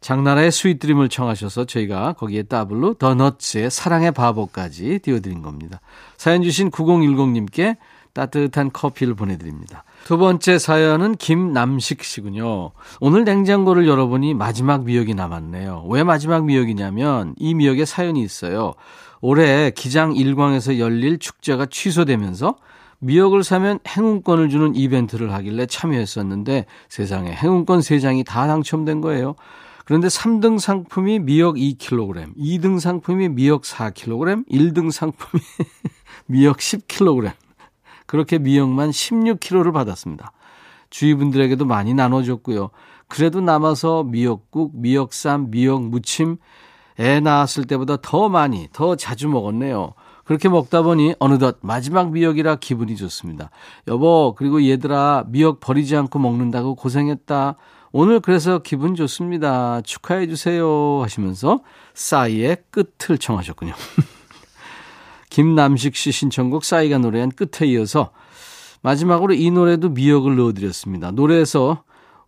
장나라의 0.00 0.50
스윗드림을 0.50 1.10
청하셔서 1.10 1.66
저희가 1.66 2.14
거기에 2.14 2.44
따블로 2.44 2.94
더너츠의 2.94 3.70
사랑의 3.70 4.12
바보까지 4.12 5.00
띄워드린 5.00 5.42
겁니다. 5.42 5.82
사연 6.16 6.42
주신 6.42 6.70
9010님께 6.70 7.76
따뜻한 8.14 8.72
커피를 8.72 9.14
보내드립니다. 9.14 9.84
두 10.04 10.16
번째 10.16 10.58
사연은 10.58 11.16
김남식 11.16 12.02
씨군요. 12.02 12.70
오늘 13.00 13.24
냉장고를 13.24 13.86
열어보니 13.86 14.32
마지막 14.32 14.84
미역이 14.84 15.14
남았네요. 15.14 15.84
왜 15.90 16.04
마지막 16.04 16.46
미역이냐면 16.46 17.34
이 17.36 17.52
미역에 17.52 17.84
사연이 17.84 18.22
있어요. 18.22 18.72
올해 19.20 19.70
기장 19.70 20.16
일광에서 20.16 20.78
열릴 20.78 21.18
축제가 21.18 21.66
취소되면서 21.66 22.56
미역을 23.02 23.42
사면 23.42 23.80
행운권을 23.86 24.48
주는 24.48 24.76
이벤트를 24.76 25.32
하길래 25.32 25.66
참여했었는데 25.66 26.66
세상에 26.88 27.32
행운권 27.32 27.80
3장이 27.80 28.24
다 28.24 28.46
당첨된 28.46 29.00
거예요. 29.00 29.34
그런데 29.84 30.06
3등 30.06 30.60
상품이 30.60 31.18
미역 31.18 31.56
2kg, 31.56 32.36
2등 32.36 32.78
상품이 32.78 33.30
미역 33.30 33.62
4kg, 33.62 34.48
1등 34.48 34.92
상품이 34.92 35.42
미역 36.26 36.58
10kg. 36.58 37.32
그렇게 38.06 38.38
미역만 38.38 38.90
16kg를 38.90 39.72
받았습니다. 39.72 40.32
주위 40.88 41.14
분들에게도 41.14 41.64
많이 41.64 41.94
나눠줬고요. 41.94 42.70
그래도 43.08 43.40
남아서 43.40 44.04
미역국, 44.04 44.76
미역쌈, 44.76 45.50
미역 45.50 45.82
무침, 45.88 46.36
애 47.00 47.18
낳았을 47.18 47.64
때보다 47.64 47.96
더 48.00 48.28
많이, 48.28 48.68
더 48.72 48.94
자주 48.94 49.28
먹었네요. 49.28 49.94
그렇게 50.24 50.48
먹다 50.48 50.82
보니 50.82 51.14
어느덧 51.18 51.58
마지막 51.62 52.12
미역이라 52.12 52.56
기분이 52.56 52.96
좋습니다. 52.96 53.50
여보, 53.88 54.34
그리고 54.36 54.64
얘들아, 54.64 55.24
미역 55.28 55.60
버리지 55.60 55.96
않고 55.96 56.18
먹는다고 56.18 56.74
고생했다. 56.74 57.56
오늘 57.92 58.20
그래서 58.20 58.60
기분 58.60 58.94
좋습니다. 58.94 59.82
축하해 59.82 60.26
주세요. 60.26 61.02
하시면서 61.02 61.60
싸이의 61.94 62.58
끝을 62.70 63.18
청하셨군요. 63.18 63.74
김남식 65.28 65.96
씨 65.96 66.12
신청곡 66.12 66.64
싸이가 66.64 66.98
노래한 66.98 67.30
끝에 67.30 67.68
이어서 67.70 68.10
마지막으로 68.82 69.34
이 69.34 69.50
노래도 69.50 69.88
미역을 69.88 70.36
넣어드렸습니다. 70.36 71.10
노래에서 71.10 71.84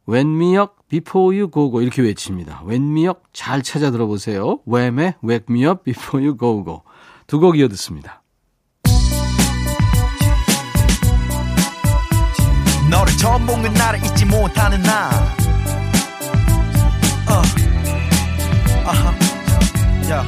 웬미역 0.07 0.89
before 0.89 1.37
you 1.37 1.51
go 1.51 1.71
go 1.71 1.81
이렇게 1.81 2.03
외칩니다. 2.03 2.63
웬미역 2.67 3.25
잘 3.33 3.63
찾아 3.63 3.91
들어보세요. 3.91 4.61
웸의 4.67 5.15
wake 5.25 5.47
me 5.51 5.67
up 5.67 5.83
before 5.85 6.25
you 6.25 6.37
go 6.39 6.63
go. 6.65 6.83
두 7.27 7.39
곡 7.41 7.59
이어 7.59 7.69
듣습니다. 7.69 8.23
너를 12.91 13.17
처음 13.17 13.47
본 13.47 13.63
그날을 13.63 14.05
잊지 14.05 14.25
못하는 14.27 14.81
나 14.83 15.11
uh. 17.27 17.43
uh-huh. 18.87 19.15
yeah. 20.07 20.25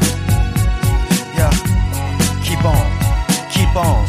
Yeah. 1.36 1.56
Keep 2.42 2.64
on, 2.64 2.76
keep 3.50 3.76
on 3.76 4.06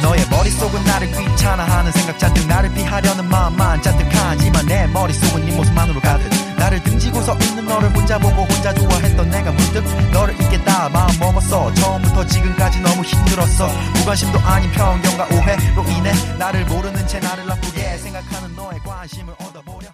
너의 0.00 0.24
머릿속은 0.30 0.84
나를 0.84 1.10
귀찮아하는 1.10 1.90
생각 1.92 2.18
잔뜩 2.18 2.46
나를 2.46 2.72
피하려는 2.72 3.28
마음만 3.28 3.82
잔뜩 3.82 4.06
하지만 4.12 4.64
내 4.66 4.86
머릿속은 4.86 5.44
네 5.44 5.56
모습만으로 5.56 6.00
가득 6.00 6.30
나를 6.56 6.82
등지고서 6.84 7.36
있는 7.42 7.66
너를 7.66 7.94
혼자 7.94 8.16
보고 8.18 8.44
혼자 8.44 8.72
좋아했던 8.72 9.28
내가 9.30 9.50
문득 9.50 9.84
힘들었어 13.56 13.68
무관심도 13.98 14.38
아닌 14.40 14.70
편견과 14.70 15.24
오해로 15.32 15.82
인해 15.90 16.12
나를 16.38 16.64
모르는 16.66 17.06
채 17.06 17.18
나를 17.18 17.46
나쁘게 17.46 17.96
생각하는 17.98 18.54
너의 18.54 18.78
관심을 18.80 19.34
얻어보려 19.40 19.88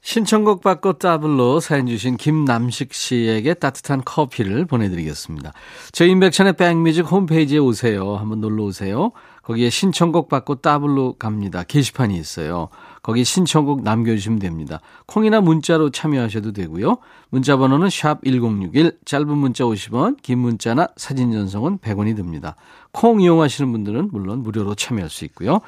신청곡 0.00 0.62
받고 0.62 0.94
따블로 0.94 1.60
사연 1.60 1.86
주신 1.86 2.16
김남식 2.16 2.94
씨에게 2.94 3.52
따뜻한 3.52 4.02
커피를 4.06 4.64
보내드리겠습니다. 4.64 5.52
저희 5.92 6.10
인백션의 6.12 6.54
백뮤직 6.54 7.04
홈페이지에 7.10 7.58
오세요. 7.58 8.16
한번 8.16 8.40
놀러 8.40 8.62
오세요. 8.62 9.12
거기에 9.42 9.68
신청곡 9.68 10.30
받고 10.30 10.62
따블로 10.62 11.16
갑니다. 11.18 11.62
게시판이 11.62 12.16
있어요. 12.16 12.70
거기 13.08 13.24
신청곡 13.24 13.84
남겨주시면 13.84 14.38
됩니다. 14.38 14.82
콩이나 15.06 15.40
문자로 15.40 15.88
참여하셔도 15.88 16.52
되고요. 16.52 16.98
문자 17.30 17.56
번호는 17.56 17.88
샵 17.88 18.22
1061, 18.22 18.98
짧은 19.06 19.26
문자 19.26 19.64
50원, 19.64 20.20
긴 20.20 20.40
문자나 20.40 20.88
사진 20.94 21.32
전송은 21.32 21.78
100원이 21.78 22.16
듭니다. 22.16 22.54
콩 22.92 23.22
이용하시는 23.22 23.72
분들은 23.72 24.10
물론 24.12 24.42
무료로 24.42 24.74
참여할 24.74 25.08
수 25.08 25.24
있고요. 25.24 25.60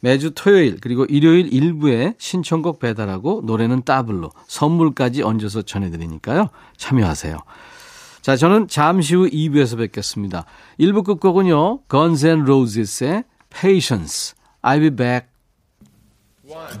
매주 0.00 0.32
토요일 0.34 0.78
그리고 0.80 1.04
일요일 1.04 1.52
일부에 1.52 2.14
신청곡 2.18 2.80
배달하고 2.80 3.42
노래는 3.44 3.82
따블로 3.84 4.30
선물까지 4.48 5.22
얹어서 5.22 5.62
전해드리니까요. 5.62 6.48
참여하세요. 6.78 7.38
자, 8.22 8.34
저는 8.34 8.66
잠시 8.66 9.14
후 9.14 9.30
2부에서 9.30 9.78
뵙겠습니다. 9.78 10.46
1부 10.80 11.04
끝곡은요. 11.04 11.82
Guns 11.88 12.26
N' 12.26 12.42
Roses의 12.42 13.22
Patience. 13.50 14.34
I'll 14.62 14.80
be 14.80 14.90
back. 14.90 15.37
One, 16.48 16.80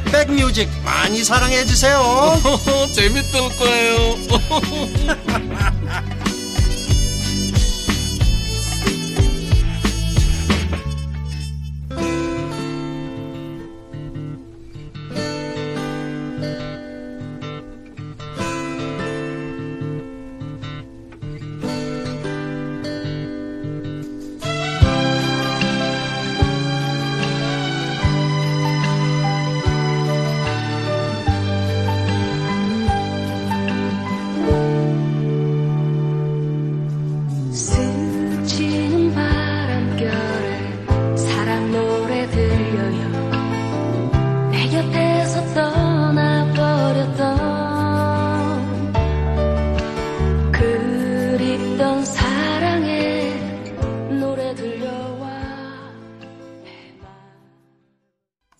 백뮤직 0.25 0.69
많이 0.83 1.23
사랑해 1.23 1.65
주세요. 1.65 2.39
재밌을 2.93 3.41
거예요. 3.57 4.17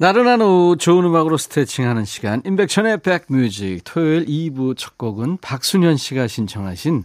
나른한 0.02 0.42
오후 0.42 0.78
좋은 0.78 1.06
음악으로 1.06 1.38
스트레칭하는 1.38 2.06
시간 2.06 2.42
인백천의 2.44 3.02
백뮤직 3.04 3.84
토요일 3.84 4.26
2부 4.26 4.76
첫 4.76 4.98
곡은 4.98 5.38
박순현 5.42 5.98
씨가 5.98 6.26
신청하신 6.26 7.04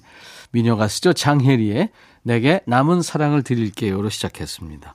미녀 0.50 0.76
가수죠 0.76 1.12
장혜리의 1.12 1.90
내게 2.22 2.62
남은 2.64 3.02
사랑을 3.02 3.42
드릴게요로 3.42 4.08
시작했습니다. 4.08 4.94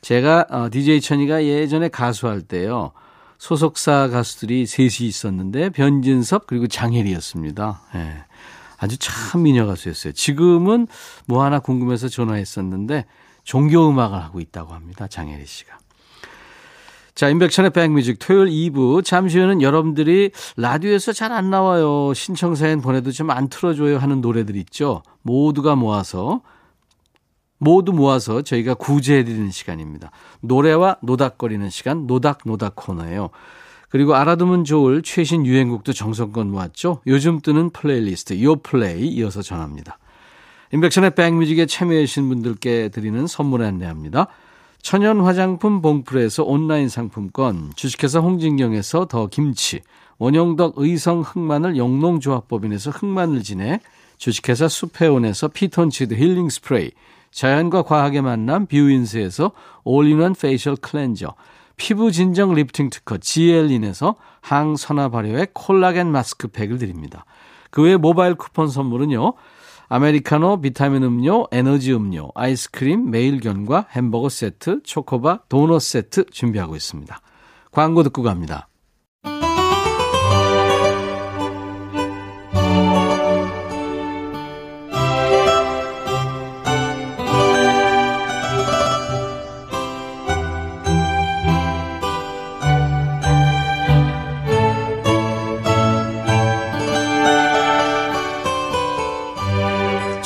제가 0.00 0.46
어, 0.48 0.70
DJ 0.70 1.02
천이가 1.02 1.44
예전에 1.44 1.88
가수할 1.88 2.40
때요. 2.40 2.92
소속사 3.36 4.08
가수들이 4.08 4.64
셋이 4.64 5.06
있었는데 5.06 5.68
변진섭 5.68 6.46
그리고 6.46 6.66
장혜리였습니다. 6.66 7.82
예. 7.96 8.24
아주 8.78 8.96
참 8.96 9.42
미녀 9.42 9.66
가수였어요. 9.66 10.14
지금은 10.14 10.86
뭐 11.26 11.44
하나 11.44 11.58
궁금해서 11.58 12.08
전화했었는데 12.08 13.04
종교 13.42 13.86
음악을 13.86 14.16
하고 14.16 14.40
있다고 14.40 14.72
합니다. 14.72 15.06
장혜리 15.08 15.44
씨가. 15.44 15.83
자, 17.14 17.28
임백천의 17.28 17.70
백뮤직 17.70 18.18
토요일 18.18 18.50
2부. 18.72 19.04
잠시 19.04 19.38
후에는 19.38 19.62
여러분들이 19.62 20.32
라디오에서 20.56 21.12
잘 21.12 21.30
안 21.30 21.48
나와요. 21.50 22.12
신청사연 22.12 22.80
보내도 22.80 23.12
좀 23.12 23.30
안 23.30 23.48
틀어줘요 23.48 23.98
하는 23.98 24.20
노래들 24.20 24.56
있죠. 24.56 25.02
모두가 25.22 25.76
모아서, 25.76 26.42
모두 27.58 27.92
모아서 27.92 28.42
저희가 28.42 28.74
구제해드리는 28.74 29.50
시간입니다. 29.50 30.10
노래와 30.40 30.96
노닥거리는 31.02 31.70
시간, 31.70 32.06
노닥노닥 32.06 32.74
코너예요. 32.74 33.30
그리고 33.88 34.16
알아두면 34.16 34.64
좋을 34.64 35.02
최신 35.02 35.46
유행곡도 35.46 35.92
정성껏 35.92 36.46
모았죠. 36.46 37.00
요즘 37.06 37.40
뜨는 37.40 37.70
플레이리스트, 37.70 38.42
요플레이 38.42 39.06
이어서 39.08 39.40
전합니다. 39.40 39.98
임백천의 40.72 41.14
백뮤직에 41.14 41.66
참여해주신 41.66 42.28
분들께 42.28 42.88
드리는 42.88 43.24
선물 43.28 43.62
안내합니다. 43.62 44.26
천연 44.84 45.22
화장품 45.22 45.80
봉프에서 45.80 46.44
온라인 46.44 46.90
상품권, 46.90 47.72
주식회사 47.74 48.18
홍진경에서 48.20 49.06
더 49.06 49.28
김치, 49.28 49.80
원영덕 50.18 50.74
의성 50.76 51.22
흑마늘 51.22 51.78
영농조합법인에서 51.78 52.90
흑마늘 52.90 53.42
진액, 53.42 53.80
주식회사 54.18 54.68
수페온에서 54.68 55.48
피톤치드 55.48 56.12
힐링 56.12 56.50
스프레이, 56.50 56.90
자연과 57.30 57.84
과학의 57.84 58.20
만남 58.20 58.66
뷰인스에서 58.66 59.52
all-in-one 59.84 60.34
facial 60.34 60.76
cleanser, 60.76 61.32
피부 61.78 62.12
진정 62.12 62.52
리프팅 62.52 62.90
특허 62.90 63.16
지엘린에서 63.16 64.16
항산화 64.42 65.08
발효의 65.08 65.48
콜라겐 65.54 66.12
마스크팩을 66.12 66.76
드립니다. 66.76 67.24
그 67.70 67.80
외 67.80 67.96
모바일 67.96 68.34
쿠폰 68.34 68.68
선물은요. 68.68 69.32
아메리카노, 69.88 70.60
비타민 70.60 71.02
음료, 71.02 71.46
에너지 71.50 71.92
음료, 71.92 72.30
아이스크림, 72.34 73.10
매일견과 73.10 73.86
햄버거 73.90 74.28
세트, 74.28 74.82
초코바, 74.82 75.42
도넛 75.48 75.82
세트 75.82 76.26
준비하고 76.30 76.76
있습니다. 76.76 77.20
광고 77.70 78.02
듣고 78.02 78.22
갑니다. 78.22 78.68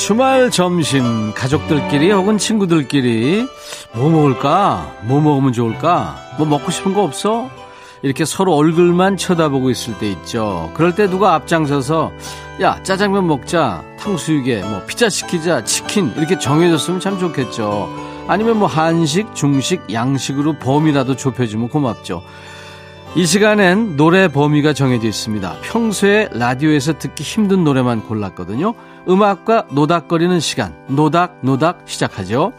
주말 0.09 0.51
점심 0.51 1.35
가족들끼리 1.35 2.11
혹은 2.13 2.39
친구들끼리 2.39 3.47
뭐 3.93 4.09
먹을까? 4.09 4.91
뭐 5.03 5.21
먹으면 5.21 5.53
좋을까? 5.53 6.17
뭐 6.39 6.47
먹고 6.47 6.71
싶은 6.71 6.95
거 6.95 7.03
없어? 7.03 7.51
이렇게 8.01 8.25
서로 8.25 8.55
얼굴만 8.57 9.19
쳐다보고 9.19 9.69
있을 9.69 9.99
때 9.99 10.11
있죠. 10.13 10.71
그럴 10.73 10.95
때 10.95 11.11
누가 11.11 11.35
앞장서서 11.35 12.11
야 12.63 12.83
짜장면 12.83 13.27
먹자, 13.27 13.85
탕수육에 14.01 14.63
뭐 14.63 14.83
피자 14.87 15.11
시키자, 15.11 15.65
치킨 15.65 16.11
이렇게 16.17 16.39
정해줬으면 16.39 17.01
참 17.01 17.19
좋겠죠. 17.19 17.91
아니면 18.29 18.61
뭐 18.61 18.67
한식, 18.67 19.35
중식, 19.35 19.93
양식으로 19.93 20.55
범위라도 20.55 21.17
좁혀주면 21.17 21.69
고맙죠. 21.69 22.23
이 23.15 23.27
시간엔 23.27 23.97
노래 23.97 24.29
범위가 24.29 24.73
정해져 24.73 25.07
있습니다. 25.07 25.57
평소에 25.65 26.31
라디오에서 26.33 26.99
듣기 26.99 27.23
힘든 27.25 27.63
노래만 27.63 28.07
골랐거든요. 28.07 28.73
음악과 29.09 29.67
노닥거리는 29.73 30.39
시간, 30.41 30.75
노닥, 30.89 31.39
노닥 31.43 31.83
시작하죠. 31.87 32.53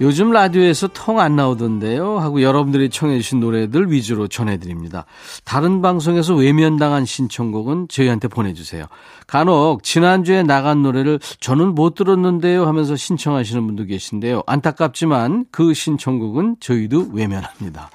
요즘 0.00 0.30
라디오에서 0.30 0.88
통 0.88 1.20
안 1.20 1.36
나오던데요. 1.36 2.18
하고 2.20 2.40
여러분들이 2.40 2.88
청해주신 2.88 3.40
노래들 3.40 3.92
위주로 3.92 4.28
전해드립니다. 4.28 5.04
다른 5.44 5.82
방송에서 5.82 6.34
외면당한 6.34 7.04
신청곡은 7.04 7.88
저희한테 7.88 8.28
보내주세요. 8.28 8.86
간혹 9.26 9.82
지난주에 9.82 10.42
나간 10.42 10.82
노래를 10.82 11.20
저는 11.40 11.74
못 11.74 11.94
들었는데요 11.96 12.66
하면서 12.66 12.96
신청하시는 12.96 13.66
분도 13.66 13.84
계신데요. 13.84 14.42
안타깝지만 14.46 15.44
그 15.50 15.74
신청곡은 15.74 16.56
저희도 16.60 17.08
외면합니다. 17.12 17.90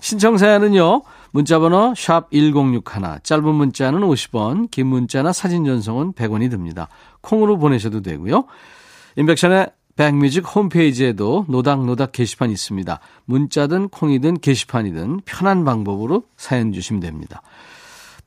신청사연은요. 0.00 1.02
문자번호 1.30 1.94
샵 1.96 2.30
1061, 2.30 3.20
짧은 3.22 3.54
문자는 3.54 4.00
50원, 4.00 4.70
긴 4.70 4.86
문자나 4.86 5.32
사진 5.32 5.64
전송은 5.64 6.12
100원이 6.12 6.50
듭니다. 6.50 6.88
콩으로 7.20 7.58
보내셔도 7.58 8.02
되고요. 8.02 8.44
인백션의 9.16 9.70
백뮤직 9.96 10.44
홈페이지에도 10.54 11.44
노닥노닥 11.48 12.12
게시판 12.12 12.50
있습니다. 12.50 13.00
문자든 13.24 13.88
콩이든 13.88 14.38
게시판이든 14.38 15.22
편한 15.24 15.64
방법으로 15.64 16.22
사연 16.36 16.72
주시면 16.72 17.00
됩니다. 17.00 17.42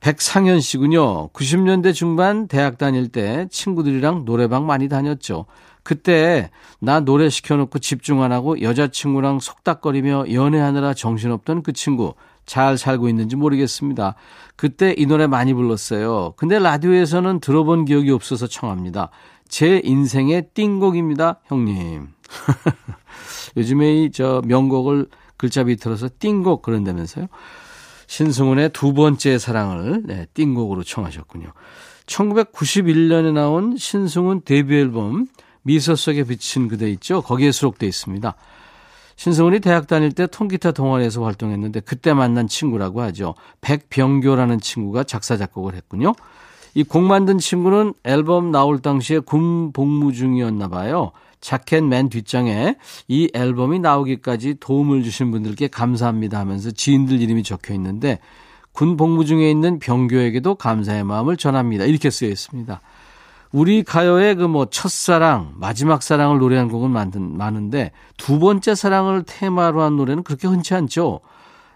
백상현 0.00 0.60
씨군요. 0.60 1.28
90년대 1.28 1.94
중반 1.94 2.46
대학 2.46 2.76
다닐 2.76 3.08
때 3.08 3.46
친구들이랑 3.50 4.24
노래방 4.24 4.66
많이 4.66 4.88
다녔죠. 4.88 5.46
그때 5.82 6.50
나 6.78 7.00
노래 7.00 7.28
시켜놓고 7.28 7.78
집중 7.78 8.22
안 8.22 8.32
하고 8.32 8.60
여자친구랑 8.60 9.40
속닥거리며 9.40 10.32
연애하느라 10.32 10.92
정신없던 10.92 11.62
그 11.62 11.72
친구 11.72 12.14
잘 12.46 12.76
살고 12.78 13.08
있는지 13.08 13.36
모르겠습니다. 13.36 14.14
그때 14.56 14.94
이 14.96 15.06
노래 15.06 15.26
많이 15.26 15.54
불렀어요. 15.54 16.34
근데 16.36 16.58
라디오에서는 16.58 17.40
들어본 17.40 17.84
기억이 17.84 18.10
없어서 18.10 18.46
청합니다. 18.46 19.10
제 19.48 19.80
인생의 19.84 20.48
띵곡입니다, 20.54 21.40
형님. 21.44 22.08
요즘에 23.56 24.04
이 24.04 24.10
저 24.10 24.42
명곡을 24.46 25.06
글자 25.36 25.64
비틀어서 25.64 26.10
띵곡 26.18 26.62
그런다면서요. 26.62 27.26
신승훈의 28.06 28.70
두 28.72 28.92
번째 28.92 29.38
사랑을 29.38 30.02
네, 30.04 30.26
띵곡으로 30.34 30.84
청하셨군요. 30.84 31.52
1991년에 32.06 33.32
나온 33.32 33.76
신승훈 33.76 34.42
데뷔 34.44 34.76
앨범 34.76 35.26
미소 35.62 35.94
속에 35.94 36.24
비친 36.24 36.68
그대 36.68 36.90
있죠. 36.90 37.22
거기에 37.22 37.52
수록돼 37.52 37.86
있습니다. 37.86 38.34
신승훈이 39.22 39.60
대학 39.60 39.86
다닐 39.86 40.10
때 40.10 40.26
통기타 40.26 40.72
동아리에서 40.72 41.22
활동했는데 41.22 41.78
그때 41.78 42.12
만난 42.12 42.48
친구라고 42.48 43.02
하죠. 43.02 43.36
백병교라는 43.60 44.58
친구가 44.58 45.04
작사 45.04 45.36
작곡을 45.36 45.76
했군요. 45.76 46.12
이 46.74 46.82
곡 46.82 47.04
만든 47.04 47.38
친구는 47.38 47.94
앨범 48.02 48.50
나올 48.50 48.80
당시에 48.80 49.20
군 49.20 49.72
복무 49.72 50.12
중이었나 50.12 50.66
봐요. 50.66 51.12
자켓 51.40 51.84
맨 51.84 52.08
뒷장에 52.08 52.74
이 53.06 53.30
앨범이 53.32 53.78
나오기까지 53.78 54.56
도움을 54.58 55.04
주신 55.04 55.30
분들께 55.30 55.68
감사합니다 55.68 56.40
하면서 56.40 56.72
지인들 56.72 57.20
이름이 57.20 57.44
적혀 57.44 57.74
있는데 57.74 58.18
군 58.72 58.96
복무 58.96 59.24
중에 59.24 59.48
있는 59.48 59.78
병교에게도 59.78 60.56
감사의 60.56 61.04
마음을 61.04 61.36
전합니다. 61.36 61.84
이렇게 61.84 62.10
쓰여 62.10 62.28
있습니다. 62.28 62.80
우리 63.52 63.82
가요의 63.82 64.36
그 64.36 64.48
뭐 64.48 64.66
첫사랑, 64.66 65.52
마지막 65.56 66.02
사랑을 66.02 66.38
노래한 66.38 66.68
곡은 66.68 66.90
많은, 66.90 67.36
많은데 67.36 67.92
두 68.16 68.38
번째 68.38 68.74
사랑을 68.74 69.22
테마로 69.24 69.82
한 69.82 69.96
노래는 69.96 70.22
그렇게 70.22 70.48
흔치 70.48 70.74
않죠. 70.74 71.20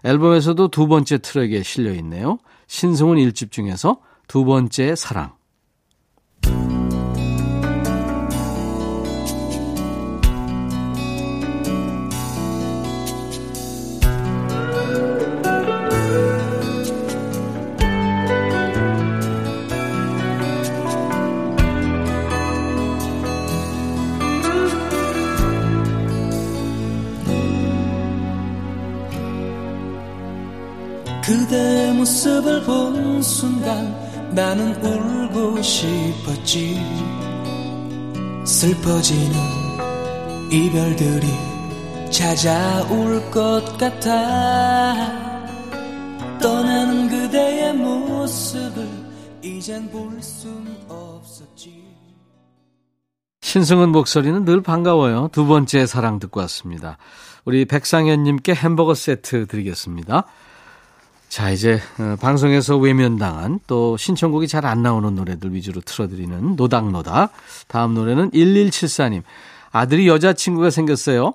앨범에서도 0.03 0.67
두 0.69 0.87
번째 0.87 1.19
트랙에 1.19 1.63
실려 1.63 1.91
있네요. 1.93 2.39
신승훈 2.67 3.17
1집 3.17 3.51
중에서 3.51 3.99
두 4.27 4.43
번째 4.45 4.95
사랑. 4.95 5.36
모습을 32.07 32.63
본 32.63 33.21
순간 33.21 33.93
나는 34.33 34.73
울고 34.81 35.61
싶었지 35.61 36.79
슬퍼지는 38.45 39.33
이별들이 40.49 41.27
찾아올 42.09 43.29
것 43.29 43.61
같아 43.77 44.95
떠나는 46.41 47.09
그대의 47.09 47.73
모습을 47.73 48.87
이젠 49.43 49.89
볼 49.91 50.17
순 50.21 50.65
없었지 50.87 51.83
신승은 53.41 53.89
목소리는 53.89 54.45
늘 54.45 54.61
반가워요. 54.61 55.29
두 55.31 55.45
번째 55.45 55.85
사랑 55.85 56.19
듣고 56.19 56.39
왔습니다. 56.41 56.97
우리 57.43 57.65
백상현님께 57.65 58.53
햄버거 58.53 58.93
세트 58.93 59.47
드리겠습니다. 59.47 60.25
자, 61.29 61.49
이제 61.51 61.79
어, 61.99 62.15
방송에서 62.19 62.77
외면당한 62.77 63.59
또 63.67 63.97
신청곡이 63.97 64.47
잘 64.47 64.65
안 64.65 64.81
나오는 64.81 65.13
노래들 65.13 65.53
위주로 65.53 65.81
틀어드리는 65.81 66.55
노닥노닥. 66.55 67.31
다음 67.67 67.93
노래는 67.93 68.31
1174님. 68.31 69.23
아들이 69.71 70.07
여자친구가 70.07 70.69
생겼어요. 70.69 71.33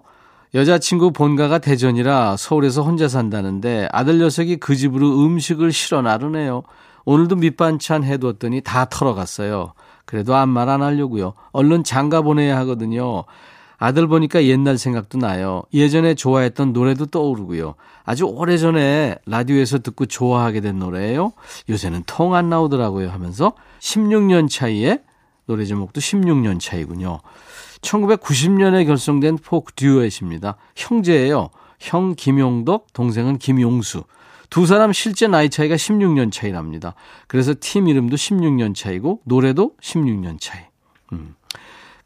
여자친구 0.54 1.12
본가가 1.12 1.58
대전이라 1.58 2.36
서울에서 2.36 2.82
혼자 2.82 3.08
산다는데 3.08 3.88
아들 3.92 4.18
녀석이 4.18 4.56
그 4.56 4.76
집으로 4.76 5.24
음식을 5.24 5.72
실어 5.72 6.02
나르네요. 6.02 6.62
오늘도 7.04 7.36
밑반찬 7.36 8.04
해두었더니 8.04 8.60
다 8.62 8.86
털어갔어요. 8.86 9.72
그래도 10.04 10.34
아무 10.34 10.52
말 10.52 10.68
안 10.68 10.82
하려고요. 10.82 11.34
얼른 11.52 11.84
장가 11.84 12.22
보내야 12.22 12.56
하거든요. 12.58 13.24
아들 13.82 14.06
보니까 14.06 14.44
옛날 14.44 14.78
생각도 14.78 15.18
나요. 15.18 15.64
예전에 15.74 16.14
좋아했던 16.14 16.72
노래도 16.72 17.04
떠오르고요. 17.04 17.74
아주 18.04 18.26
오래전에 18.26 19.16
라디오에서 19.26 19.80
듣고 19.80 20.06
좋아하게 20.06 20.60
된 20.60 20.78
노래예요. 20.78 21.32
요새는 21.68 22.04
통 22.06 22.32
안 22.32 22.48
나오더라고요 22.48 23.10
하면서 23.10 23.54
16년 23.80 24.48
차이에 24.48 25.02
노래 25.46 25.64
제목도 25.64 26.00
16년 26.00 26.60
차이군요. 26.60 27.22
1990년에 27.80 28.86
결성된 28.86 29.38
포크 29.38 29.72
듀엣입니다. 29.72 30.54
형제예요. 30.76 31.50
형 31.80 32.14
김용덕, 32.14 32.92
동생은 32.92 33.38
김용수. 33.38 34.04
두 34.48 34.64
사람 34.64 34.92
실제 34.92 35.26
나이 35.26 35.50
차이가 35.50 35.74
16년 35.74 36.30
차이 36.30 36.52
납니다. 36.52 36.94
그래서 37.26 37.52
팀 37.58 37.88
이름도 37.88 38.14
16년 38.14 38.76
차이고 38.76 39.22
노래도 39.24 39.72
16년 39.82 40.40
차이. 40.40 40.60
음. 41.12 41.34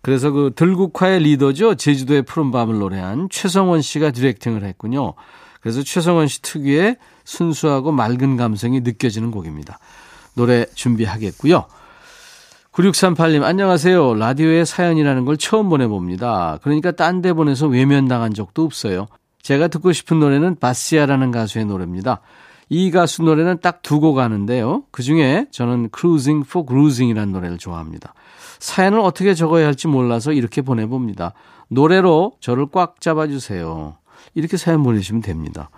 그래서 0.07 0.31
그 0.31 0.53
들국화의 0.55 1.19
리더죠. 1.19 1.75
제주도의 1.75 2.23
푸른 2.23 2.53
밤을 2.53 2.79
노래한 2.79 3.27
최성원 3.29 3.83
씨가 3.83 4.13
디렉팅을 4.13 4.63
했군요. 4.63 5.15
그래서 5.61 5.83
최성원 5.83 6.29
씨 6.29 6.43
특유의 6.43 6.97
순수하고 7.25 7.91
맑은 7.91 8.37
감성이 8.37 8.83
느껴지는 8.83 9.33
곡입니다. 9.33 9.81
노래 10.35 10.65
준비하겠고요. 10.77 11.65
9638님, 12.71 13.43
안녕하세요. 13.43 14.15
라디오에 14.15 14.65
사연이라는 14.65 15.25
걸 15.25 15.37
처음 15.39 15.69
보내봅니다. 15.71 16.61
그러니까 16.63 16.93
딴 16.93 17.21
데 17.21 17.33
보내서 17.33 17.67
외면당한 17.67 18.33
적도 18.33 18.63
없어요. 18.63 19.09
제가 19.43 19.67
듣고 19.67 19.93
싶은 19.93 20.21
노래는 20.21 20.61
바시아라는 20.61 21.33
가수의 21.33 21.65
노래입니다. 21.65 22.21
이 22.69 22.93
가수 22.93 23.25
노래는 23.25 23.59
딱 23.61 23.83
두 23.83 23.99
곡 23.99 24.21
아는데요. 24.21 24.85
그 24.93 25.03
중에 25.03 25.47
저는 25.51 25.89
Cruising 25.93 26.47
for 26.49 26.65
Cruising이라는 26.65 27.33
노래를 27.33 27.59
좋아합니다. 27.59 28.15
사연을 28.59 29.01
어떻게 29.01 29.35
적어야 29.35 29.67
할지 29.67 29.89
몰라서 29.89 30.33
이렇게 30.33 30.63
보내봅니다. 30.63 31.33
노래로 31.69 32.37
저를 32.41 32.67
꽉 32.73 33.01
잡아주세요. 33.01 33.97
이렇게 34.35 34.57
사연 34.57 34.83
보내시면 34.83 35.23
됩니다. 35.23 35.71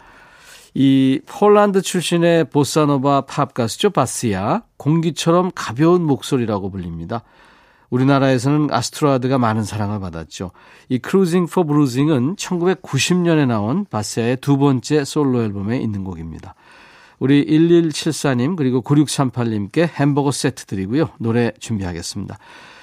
이 0.75 1.21
폴란드 1.27 1.83
출신의 1.83 2.51
보사노바 2.51 3.23
팝 3.23 3.55
가수죠. 3.55 3.91
바시아. 3.90 4.62
공기처럼 4.77 5.51
가벼운 5.55 6.03
목소리라고 6.05 6.71
불립니다. 6.71 7.23
우리나라에서는 7.91 8.69
Astrud가 8.71 9.38
많은 9.38 9.64
사랑을 9.64 9.99
받았죠. 9.99 10.51
이 10.88 10.99
Cruising 10.99 11.47
for 11.47 11.64
Bruising은 11.64 12.37
1990년에 12.37 13.47
나온 13.47 13.87
바시아의 13.87 14.37
두 14.37 14.59
번째 14.59 15.05
솔로 15.05 15.43
앨범에 15.43 15.79
있는 15.79 16.05
곡입니다. 16.05 16.55
우리 17.19 17.45
1174님 17.47 18.57
그리고 18.57 18.83
9638님께 18.83 19.88
햄버거 19.88 20.31
세트 20.31 20.67
드리고요. 20.67 21.09
노래 21.19 21.53
준비하겠습니다. 21.59 22.38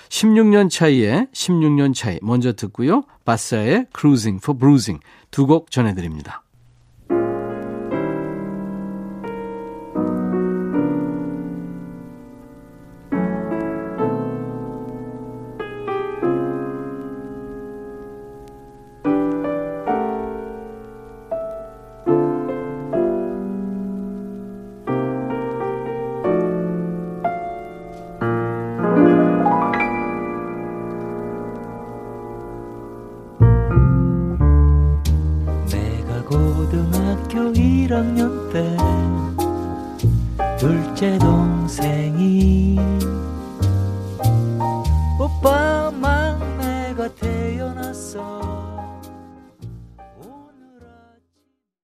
16년 0.09 0.69
차이에 0.69 1.27
16년 1.33 1.93
차이 1.93 2.19
먼저 2.21 2.53
듣고요. 2.53 3.03
바사의 3.25 3.87
Cruising 3.97 4.39
for 4.41 4.57
Bruising 4.57 5.01
두 5.31 5.45
곡 5.47 5.71
전해드립니다. 5.71 6.44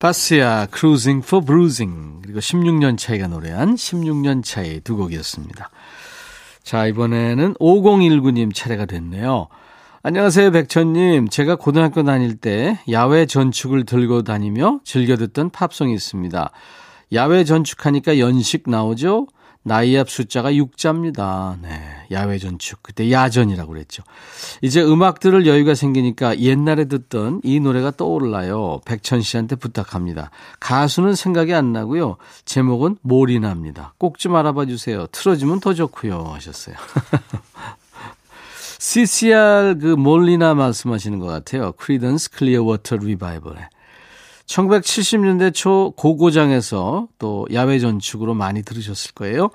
바스야 0.01 0.65
Cruising 0.73 1.23
for 1.23 1.45
Bruising 1.45 2.21
그리고 2.23 2.39
16년 2.39 2.97
차이가 2.97 3.27
노래한 3.27 3.75
16년 3.75 4.43
차이 4.43 4.79
두 4.79 4.97
곡이었습니다. 4.97 5.69
자 6.63 6.87
이번에는 6.87 7.53
5019님 7.53 8.51
차례가 8.51 8.85
됐네요. 8.85 9.47
안녕하세요 10.01 10.49
백천님. 10.53 11.29
제가 11.29 11.55
고등학교 11.55 12.01
다닐 12.01 12.35
때 12.35 12.79
야외 12.89 13.27
전축을 13.27 13.85
들고 13.85 14.23
다니며 14.23 14.79
즐겨 14.83 15.15
듣던 15.17 15.51
팝송이 15.51 15.93
있습니다. 15.93 16.49
야외 17.13 17.43
전축하니까 17.43 18.17
연식 18.17 18.63
나오죠? 18.67 19.27
나이 19.63 19.95
앞 19.97 20.09
숫자가 20.09 20.51
6자입니다. 20.53 21.59
네. 21.61 21.79
야외 22.11 22.37
전축. 22.39 22.81
그때 22.81 23.11
야전이라고 23.11 23.71
그랬죠. 23.71 24.03
이제 24.61 24.81
음악 24.81 25.19
들을 25.19 25.45
여유가 25.45 25.75
생기니까 25.75 26.39
옛날에 26.39 26.85
듣던 26.85 27.41
이 27.43 27.59
노래가 27.59 27.91
떠올라요. 27.91 28.81
백천 28.85 29.21
씨한테 29.21 29.55
부탁합니다. 29.55 30.31
가수는 30.59 31.15
생각이 31.15 31.53
안 31.53 31.71
나고요. 31.73 32.17
제목은 32.45 32.97
몰리나입니다. 33.01 33.93
꼭 33.97 34.17
좀 34.17 34.35
알아봐 34.35 34.65
주세요. 34.67 35.07
틀어주면 35.07 35.61
더 35.61 35.73
좋고요. 35.73 36.25
하셨어요. 36.33 36.75
CCR 38.79 39.77
그 39.79 39.87
몰리나 39.95 40.53
말씀하시는 40.55 41.19
것 41.19 41.27
같아요. 41.27 41.71
크리던스 41.73 42.31
클리어워터 42.31 42.97
리바이벌에. 42.97 43.67
1970년대 44.51 45.53
초 45.53 45.93
고고장에서 45.95 47.07
또 47.19 47.47
야외 47.53 47.79
전축으로 47.79 48.33
많이 48.33 48.63
들으셨을 48.63 49.13
거예요. 49.13 49.49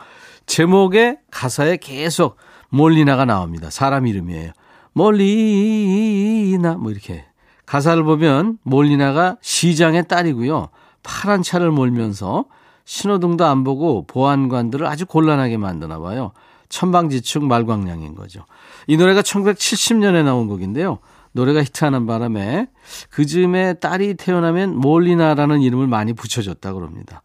제목에 0.46 1.18
가사에 1.30 1.76
계속 1.76 2.36
몰리나가 2.70 3.24
나옵니다. 3.24 3.68
사람 3.70 4.06
이름이에요. 4.06 4.52
몰리나 4.92 6.74
뭐 6.76 6.90
이렇게 6.90 7.24
가사를 7.66 8.02
보면 8.02 8.58
몰리나가 8.62 9.36
시장의 9.42 10.08
딸이고요. 10.08 10.68
파란 11.02 11.42
차를 11.42 11.70
몰면서 11.70 12.46
신호등도 12.84 13.44
안 13.44 13.64
보고 13.64 14.06
보안관들을 14.06 14.86
아주 14.86 15.04
곤란하게 15.04 15.58
만드나 15.58 15.98
봐요. 15.98 16.32
천방지축 16.68 17.44
말괄량인 17.44 18.14
거죠. 18.14 18.44
이 18.86 18.96
노래가 18.96 19.22
1970년에 19.22 20.24
나온 20.24 20.48
곡인데요. 20.48 20.98
노래가 21.36 21.62
히트하는 21.62 22.06
바람에 22.06 22.66
그 23.10 23.24
즈음에 23.26 23.74
딸이 23.74 24.14
태어나면 24.14 24.76
몰리나라는 24.76 25.60
이름을 25.62 25.86
많이 25.86 26.12
붙여줬다고 26.14 26.80
그럽니다. 26.80 27.22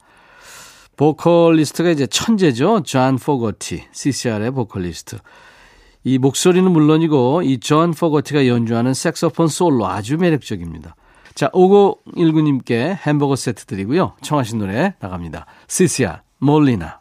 보컬리스트가 0.97 1.89
이제 1.89 2.05
천재죠. 2.05 2.83
존 2.83 3.17
포거티, 3.17 3.85
CCR의 3.91 4.51
보컬리스트. 4.51 5.17
이 6.03 6.17
목소리는 6.17 6.69
물론이고 6.71 7.41
이 7.43 7.59
존 7.59 7.91
포거티가 7.91 8.47
연주하는 8.47 8.93
색소폰 8.93 9.47
솔로 9.47 9.87
아주 9.87 10.17
매력적입니다. 10.17 10.95
자, 11.33 11.49
5019님께 11.49 12.97
햄버거 13.05 13.35
세트 13.35 13.65
드리고요. 13.65 14.13
청하신 14.21 14.59
노래 14.59 14.95
나갑니다. 14.99 15.45
CCR, 15.67 16.17
몰리나. 16.39 17.00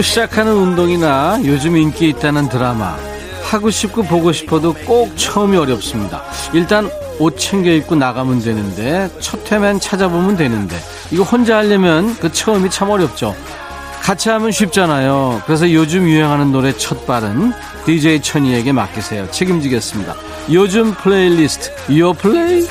시작하는 0.00 0.54
운동이나 0.54 1.40
요즘 1.44 1.76
인기 1.76 2.08
있다는 2.08 2.48
드라마 2.48 2.96
하고 3.42 3.70
싶고 3.70 4.04
보고 4.04 4.32
싶어도 4.32 4.72
꼭 4.72 5.16
처음이 5.16 5.56
어렵습니다. 5.56 6.22
일단 6.54 6.88
옷 7.18 7.38
챙겨 7.38 7.70
입고 7.70 7.96
나가면 7.96 8.40
되는데 8.40 9.10
첫 9.20 9.50
회면 9.52 9.80
찾아보면 9.80 10.36
되는데 10.36 10.76
이거 11.10 11.22
혼자 11.24 11.58
하려면 11.58 12.16
그 12.18 12.32
처음이 12.32 12.70
참 12.70 12.90
어렵죠. 12.90 13.34
같이 14.00 14.30
하면 14.30 14.50
쉽잖아요. 14.50 15.42
그래서 15.46 15.70
요즘 15.72 16.08
유행하는 16.08 16.50
노래 16.50 16.72
첫 16.76 17.06
발은 17.06 17.52
DJ 17.84 18.22
천이에게 18.22 18.72
맡기세요. 18.72 19.30
책임지겠습니다. 19.30 20.14
요즘 20.50 20.94
playlist 20.94 21.70
Play. 22.20 22.66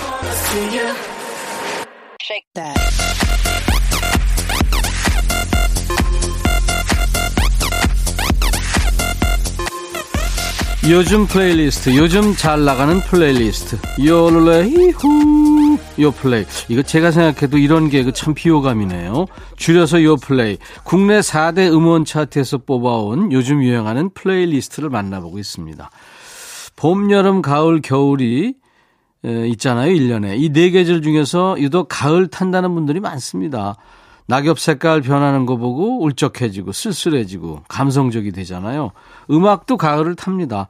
요즘 10.90 11.28
플레이리스트, 11.28 11.96
요즘 11.96 12.34
잘 12.34 12.66
나가는 12.66 13.00
플레이리스트. 13.02 13.78
요르레히후. 14.04 15.78
요플레이. 16.00 16.46
이거 16.70 16.82
제가 16.82 17.12
생각해도 17.12 17.58
이런 17.60 17.90
게참 17.90 18.34
비호감이네요. 18.34 19.28
줄여서 19.58 20.04
요플레이. 20.04 20.58
국내 20.84 21.20
4대 21.20 21.72
음원 21.72 22.04
차트에서 22.04 22.60
뽑아온 22.60 23.32
요즘 23.32 23.64
유행하는 23.64 24.10
playlist를 24.14 24.90
만나보고 24.90 25.38
있습니다. 25.38 25.90
봄, 26.76 27.12
여름, 27.12 27.44
가을, 27.44 27.82
겨울이 27.82 28.56
있잖아요. 29.24 29.94
1년에. 29.94 30.40
이 30.40 30.50
네 30.52 30.72
계절 30.72 31.04
중에서 31.04 31.58
유독 31.60 31.88
가을 31.90 32.28
탄다는 32.28 32.74
분들이 32.74 33.00
많습니다. 33.00 33.76
낙엽 34.32 34.60
색깔 34.60 35.02
변하는 35.02 35.46
거 35.46 35.58
보고 35.58 36.02
울적해지고 36.06 36.72
쓸쓸해지고 36.72 37.64
감성적이 37.68 38.32
되잖아요. 38.32 38.92
음악도 39.30 39.76
가을을 39.76 40.16
탑니다. 40.16 40.70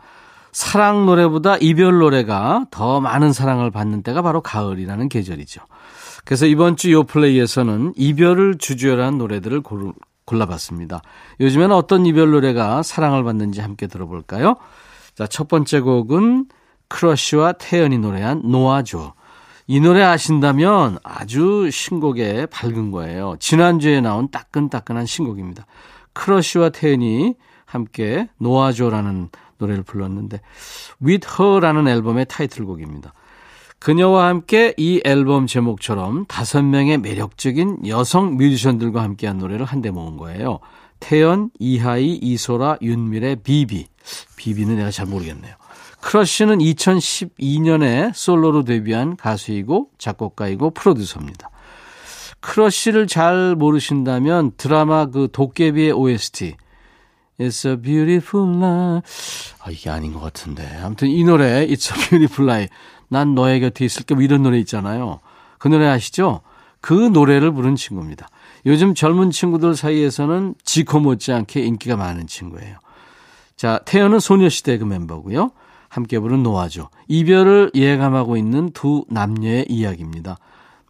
사랑 0.51 1.05
노래보다 1.05 1.57
이별 1.57 1.99
노래가 1.99 2.65
더 2.71 2.99
많은 2.99 3.33
사랑을 3.33 3.69
받는 3.69 4.01
때가 4.01 4.23
바로 4.23 4.41
가을이라는 4.41 5.09
계절이죠. 5.09 5.61
그래서 6.25 6.47
이번 6.47 6.75
주 6.75 6.91
요플레이에서는 6.91 7.93
이별을 7.95 8.57
주제로 8.57 9.03
한 9.03 9.19
노래들을 9.19 9.61
골라봤습니다. 10.25 11.03
요즘에는 11.39 11.75
어떤 11.75 12.07
이별 12.07 12.31
노래가 12.31 12.81
사랑을 12.81 13.23
받는지 13.23 13.61
함께 13.61 13.85
들어볼까요? 13.85 14.55
자, 15.13 15.27
첫 15.27 15.47
번째 15.47 15.81
곡은 15.81 16.47
크러쉬와 16.87 17.51
태연이 17.53 17.99
노래한 17.99 18.41
노아조. 18.43 19.13
이 19.67 19.79
노래 19.79 20.01
아신다면 20.01 20.97
아주 21.03 21.69
신곡에 21.71 22.47
밝은 22.47 22.91
거예요. 22.91 23.35
지난주에 23.39 24.01
나온 24.01 24.29
따끈따끈한 24.29 25.05
신곡입니다. 25.05 25.65
크러쉬와 26.13 26.69
태연이 26.69 27.35
함께 27.65 28.27
놓아줘라는 28.37 29.29
노래를 29.57 29.83
불렀는데 29.83 30.41
With 31.03 31.27
Her라는 31.39 31.87
앨범의 31.87 32.25
타이틀곡입니다. 32.25 33.13
그녀와 33.79 34.27
함께 34.27 34.75
이 34.77 35.01
앨범 35.05 35.47
제목처럼 35.47 36.25
다섯 36.25 36.61
명의 36.61 36.97
매력적인 36.99 37.87
여성 37.87 38.37
뮤지션들과 38.37 39.01
함께한 39.01 39.39
노래를 39.39 39.65
한데 39.65 39.89
모은 39.89 40.17
거예요. 40.17 40.59
태연, 40.99 41.49
이하이, 41.57 42.13
이소라, 42.13 42.77
윤미래, 42.81 43.37
비비. 43.37 43.87
비비는 44.35 44.75
내가 44.75 44.91
잘 44.91 45.07
모르겠네요. 45.07 45.55
크러쉬는 46.01 46.59
2012년에 46.59 48.11
솔로로 48.13 48.63
데뷔한 48.63 49.15
가수이고 49.15 49.89
작곡가이고 49.97 50.71
프로듀서입니다. 50.71 51.49
크러쉬를 52.39 53.07
잘 53.07 53.55
모르신다면 53.55 54.51
드라마 54.57 55.05
그 55.05 55.29
도깨비의 55.31 55.91
OST 55.91 56.55
It's 57.39 57.67
a 57.67 57.75
beautiful 57.75 58.55
night. 58.55 59.07
아, 59.63 59.71
이게 59.71 59.89
아닌 59.89 60.13
것 60.13 60.19
같은데. 60.19 60.67
아무튼 60.83 61.07
이 61.07 61.23
노래, 61.23 61.65
It's 61.65 61.91
a 61.91 62.09
beautiful 62.09 62.47
night. 62.47 62.73
난 63.07 63.33
너의 63.33 63.59
곁에 63.59 63.83
있을게. 63.83 64.13
뭐 64.13 64.23
이런 64.23 64.43
노래 64.43 64.59
있잖아요. 64.59 65.19
그 65.57 65.67
노래 65.67 65.87
아시죠? 65.87 66.41
그 66.81 66.93
노래를 66.93 67.51
부른 67.51 67.75
친구입니다. 67.75 68.27
요즘 68.67 68.93
젊은 68.93 69.31
친구들 69.31 69.75
사이에서는 69.75 70.53
지코 70.63 70.99
못지않게 70.99 71.61
인기가 71.61 71.95
많은 71.95 72.27
친구예요. 72.27 72.77
자, 73.55 73.79
태연은 73.85 74.19
소녀시대 74.19 74.77
그 74.77 74.85
멤버고요. 74.85 75.51
함께 75.91 76.19
부른 76.19 76.41
노아죠. 76.41 76.89
이별을 77.09 77.71
예감하고 77.75 78.37
있는 78.37 78.71
두 78.71 79.03
남녀의 79.09 79.65
이야기입니다. 79.67 80.37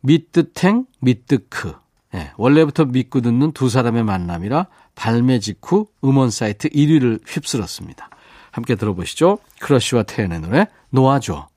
미뜨탱, 0.01 0.85
미뜨크. 0.99 1.73
예, 2.13 2.31
원래부터 2.37 2.85
믿고 2.85 3.21
듣는 3.21 3.51
두 3.51 3.67
사람의 3.67 4.03
만남이라 4.03 4.67
발매 4.93 5.39
직후 5.39 5.87
음원 6.03 6.29
사이트 6.29 6.69
1위를 6.69 7.19
휩쓸었습니다. 7.25 8.09
함께 8.51 8.75
들어보시죠. 8.75 9.39
크러쉬와 9.59 10.03
태연의 10.03 10.41
노래 10.41 10.67
놓아줘. 10.91 11.47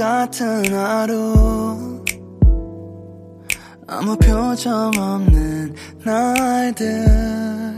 같은 0.00 0.74
하루. 0.74 2.02
아무 3.86 4.16
표정 4.16 4.90
없는 4.96 5.74
날들. 6.02 7.76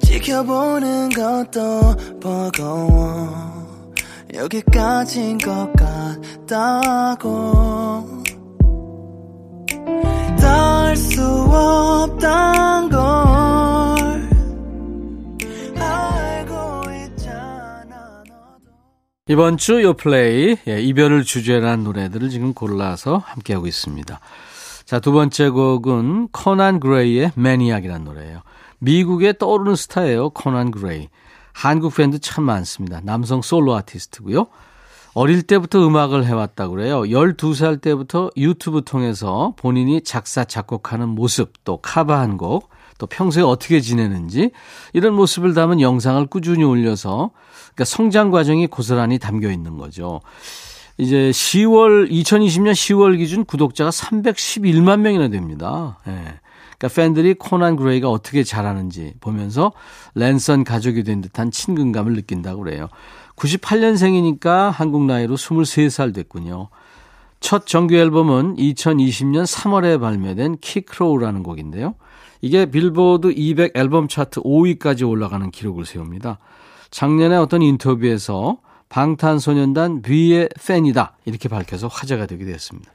지켜보는 0.00 1.10
것도 1.10 1.94
버거워. 2.18 3.28
여기까지인 4.32 5.36
것 5.36 5.70
같다고. 6.48 8.22
닿을 10.40 10.96
수 10.96 11.22
없단 11.22 12.73
이번 19.26 19.56
주 19.56 19.82
요플레이 19.82 20.58
예, 20.68 20.82
이별을 20.82 21.24
주제로 21.24 21.66
한 21.66 21.82
노래들을 21.82 22.28
지금 22.28 22.52
골라서 22.52 23.16
함께하고 23.24 23.66
있습니다. 23.66 24.20
자, 24.84 25.00
두 25.00 25.12
번째 25.12 25.48
곡은 25.48 26.28
코난 26.28 26.78
그레이의 26.78 27.32
Maniac이라는 27.34 28.04
노래예요. 28.04 28.42
미국의 28.80 29.38
떠오르는 29.38 29.76
스타예요. 29.76 30.28
코난 30.28 30.70
그레이. 30.70 31.08
한국 31.54 31.94
팬도 31.94 32.18
참 32.18 32.44
많습니다. 32.44 33.00
남성 33.02 33.40
솔로 33.40 33.74
아티스트고요. 33.76 34.48
어릴 35.14 35.40
때부터 35.40 35.86
음악을 35.86 36.26
해왔다고 36.26 36.74
그래요. 36.74 37.00
12살 37.00 37.80
때부터 37.80 38.28
유튜브 38.36 38.82
통해서 38.84 39.54
본인이 39.56 40.02
작사, 40.02 40.44
작곡하는 40.44 41.08
모습, 41.08 41.64
또 41.64 41.78
커버한 41.78 42.36
곡, 42.36 42.68
또 42.98 43.06
평소에 43.06 43.42
어떻게 43.42 43.80
지내는지 43.80 44.50
이런 44.92 45.14
모습을 45.14 45.54
담은 45.54 45.80
영상을 45.80 46.26
꾸준히 46.26 46.62
올려서 46.62 47.30
그러니까 47.74 47.84
성장 47.84 48.30
과정이 48.30 48.66
고스란히 48.66 49.18
담겨 49.18 49.50
있는 49.50 49.76
거죠. 49.76 50.20
이제 50.96 51.30
10월 51.30 52.10
2020년 52.10 52.72
10월 52.72 53.18
기준 53.18 53.44
구독자가 53.44 53.90
311만 53.90 55.00
명이나 55.00 55.28
됩니다. 55.28 55.98
예. 56.06 56.12
그러니까 56.78 56.88
팬들이 56.94 57.34
코난 57.34 57.76
그레이가 57.76 58.10
어떻게 58.10 58.44
자라는지 58.44 59.14
보면서 59.20 59.72
랜선 60.14 60.64
가족이 60.64 61.02
된 61.02 61.20
듯한 61.20 61.50
친근감을 61.50 62.14
느낀다고 62.14 62.62
그래요. 62.62 62.88
98년생이니까 63.36 64.70
한국 64.70 65.04
나이로 65.04 65.36
23살 65.36 66.14
됐군요. 66.14 66.68
첫 67.40 67.66
정규 67.66 67.96
앨범은 67.96 68.56
2020년 68.56 69.46
3월에 69.46 70.00
발매된 70.00 70.58
Kid 70.60 70.79
Krow라는 70.79 71.42
곡인데요. 71.42 71.94
이게 72.40 72.66
빌보드 72.66 73.32
200 73.34 73.76
앨범 73.76 74.06
차트 74.06 74.42
5위까지 74.42 75.08
올라가는 75.08 75.50
기록을 75.50 75.86
세웁니다. 75.86 76.38
작년에 76.94 77.34
어떤 77.34 77.60
인터뷰에서 77.60 78.58
방탄소년단 78.88 80.02
V의 80.02 80.48
팬이다 80.64 81.16
이렇게 81.24 81.48
밝혀서 81.48 81.88
화제가 81.88 82.26
되게 82.26 82.44
됐습니다. 82.44 82.92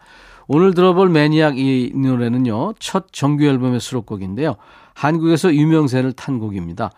오늘 0.47 0.73
들어볼 0.73 1.09
Maniac 1.09 1.57
이 1.57 1.91
노래는요, 1.93 2.75
첫 2.79 3.11
정규 3.11 3.43
앨범의 3.43 3.81
수록곡인데요. 3.81 4.55
한국에서 4.93 5.53
유명세를 5.53 6.13
탄 6.13 6.39
곡입니다. 6.39 6.91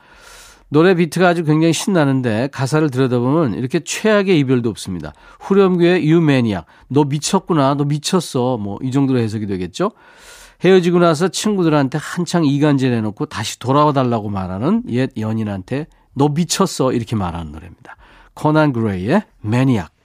노래 0.70 0.94
비트가 0.94 1.30
아주 1.30 1.44
굉장히 1.44 1.74
신나는데 1.74 2.50
가사를 2.52 2.88
들여다보면 2.92 3.56
이렇게 3.56 3.80
최악의 3.80 4.38
이별도 4.38 4.70
없습니다. 4.70 5.14
후렴구의 5.40 6.08
You 6.08 6.26
maniac, 6.26 6.68
너 6.88 7.04
미쳤구나, 7.06 7.74
너 7.74 7.84
미쳤어. 7.84 8.58
뭐 8.58 8.78
이 8.84 8.92
정도로 8.92 9.18
해석이 9.18 9.48
되겠죠. 9.48 9.90
헤어지고 10.64 11.00
나서 11.00 11.30
친구들한테 11.30 11.98
한창 12.00 12.46
이간질 12.46 12.94
해놓고 12.94 13.26
다시 13.26 13.58
돌아와 13.58 13.92
달라고 13.92 14.30
말하는 14.30 14.84
옛 14.90 15.10
연인한테 15.18 15.88
너 16.15 16.29
미쳤어 16.29 16.93
이렇게 16.93 17.17
말하는 17.17 17.53
노래입니다. 17.53 17.97
코난 18.35 18.73
그레이의 18.73 19.23
매니악. 19.41 19.97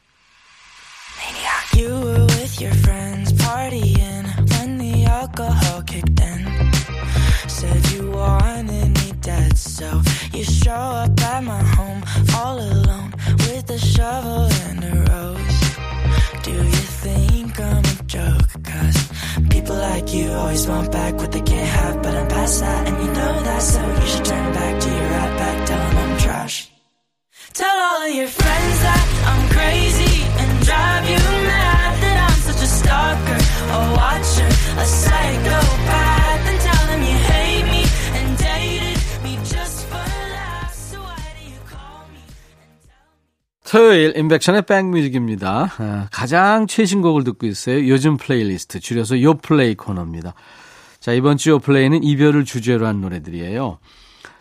alcohol 5.22 5.82
kicked 5.84 6.20
in. 6.20 6.42
Said 7.48 7.92
you 7.92 8.12
wanted 8.12 8.90
me 9.00 9.12
dead, 9.22 9.58
so 9.58 10.02
you 10.34 10.44
show 10.44 10.84
up 11.04 11.22
at 11.22 11.44
my 11.44 11.64
home 11.76 12.02
all 12.36 12.58
alone 12.60 13.14
with 13.46 13.70
a 13.70 13.78
shovel 13.78 14.50
and 14.68 14.84
a 14.84 14.96
rose. 15.10 15.62
Do 16.44 16.52
you 16.52 16.84
think 17.04 17.60
I'm 17.60 17.86
a 17.96 18.04
joke? 18.08 18.52
Cause 18.64 19.00
people 19.50 19.76
like 19.76 20.14
you 20.14 20.32
always 20.32 20.68
want 20.68 20.92
back 20.92 21.14
what 21.16 21.32
they 21.32 21.42
can't 21.42 21.72
have, 21.80 22.02
but 22.04 22.14
I'm 22.16 22.28
past 22.28 22.60
that, 22.62 22.88
and 22.88 22.98
you 23.04 23.12
know 23.20 23.36
that, 23.48 23.62
so 23.62 23.82
you 24.00 24.08
should 24.12 24.26
turn 24.26 24.54
back 24.54 24.80
to 24.84 24.90
your 24.90 25.10
right 25.18 25.38
back, 25.42 25.68
tell 25.68 25.80
them 25.80 25.98
I'm 26.04 26.05
trash. 26.27 26.57
Tell 27.55 27.79
all 27.89 28.09
your 28.09 28.31
friends 28.41 28.77
that 28.87 29.07
I'm 29.31 29.45
crazy 29.55 30.15
and 30.41 30.51
drive 30.67 31.05
you 31.13 31.23
mad 31.47 31.93
that 32.03 32.19
I'm 32.27 32.41
such 32.49 32.63
a 32.63 32.71
stalker, 32.79 33.41
a 33.77 33.81
watcher, 33.97 34.51
a 34.83 34.87
psychopath, 34.99 36.43
and 36.51 36.59
tell 36.69 36.85
them 36.91 37.01
you 37.11 37.19
hate 37.31 37.67
me 37.75 37.83
and 38.19 38.29
dated 38.39 38.99
me 39.25 39.33
just 39.55 39.87
for 39.87 40.07
laughs. 40.37 40.79
So 40.91 40.99
why 40.99 41.23
do 41.39 41.43
you 41.47 41.61
call 41.71 42.03
me? 42.11 42.21
토요일 43.71 44.17
임백천의 44.17 44.63
백뮤직입니다. 44.63 45.73
아, 45.79 46.09
가장 46.11 46.67
최신 46.67 47.03
곡을 47.03 47.25
듣고 47.25 47.47
있어요. 47.47 47.89
요즘 47.89 48.17
플레이리스트 48.17 48.81
줄여서 48.81 49.23
요플레이 49.23 49.77
코너입니다. 49.77 50.35
자 50.99 51.13
이번 51.13 51.37
주 51.37 51.51
요플레이는 51.51 52.03
이별을 52.03 52.45
주제로 52.45 52.87
한 52.87 53.01
노래들이에요. 53.01 53.79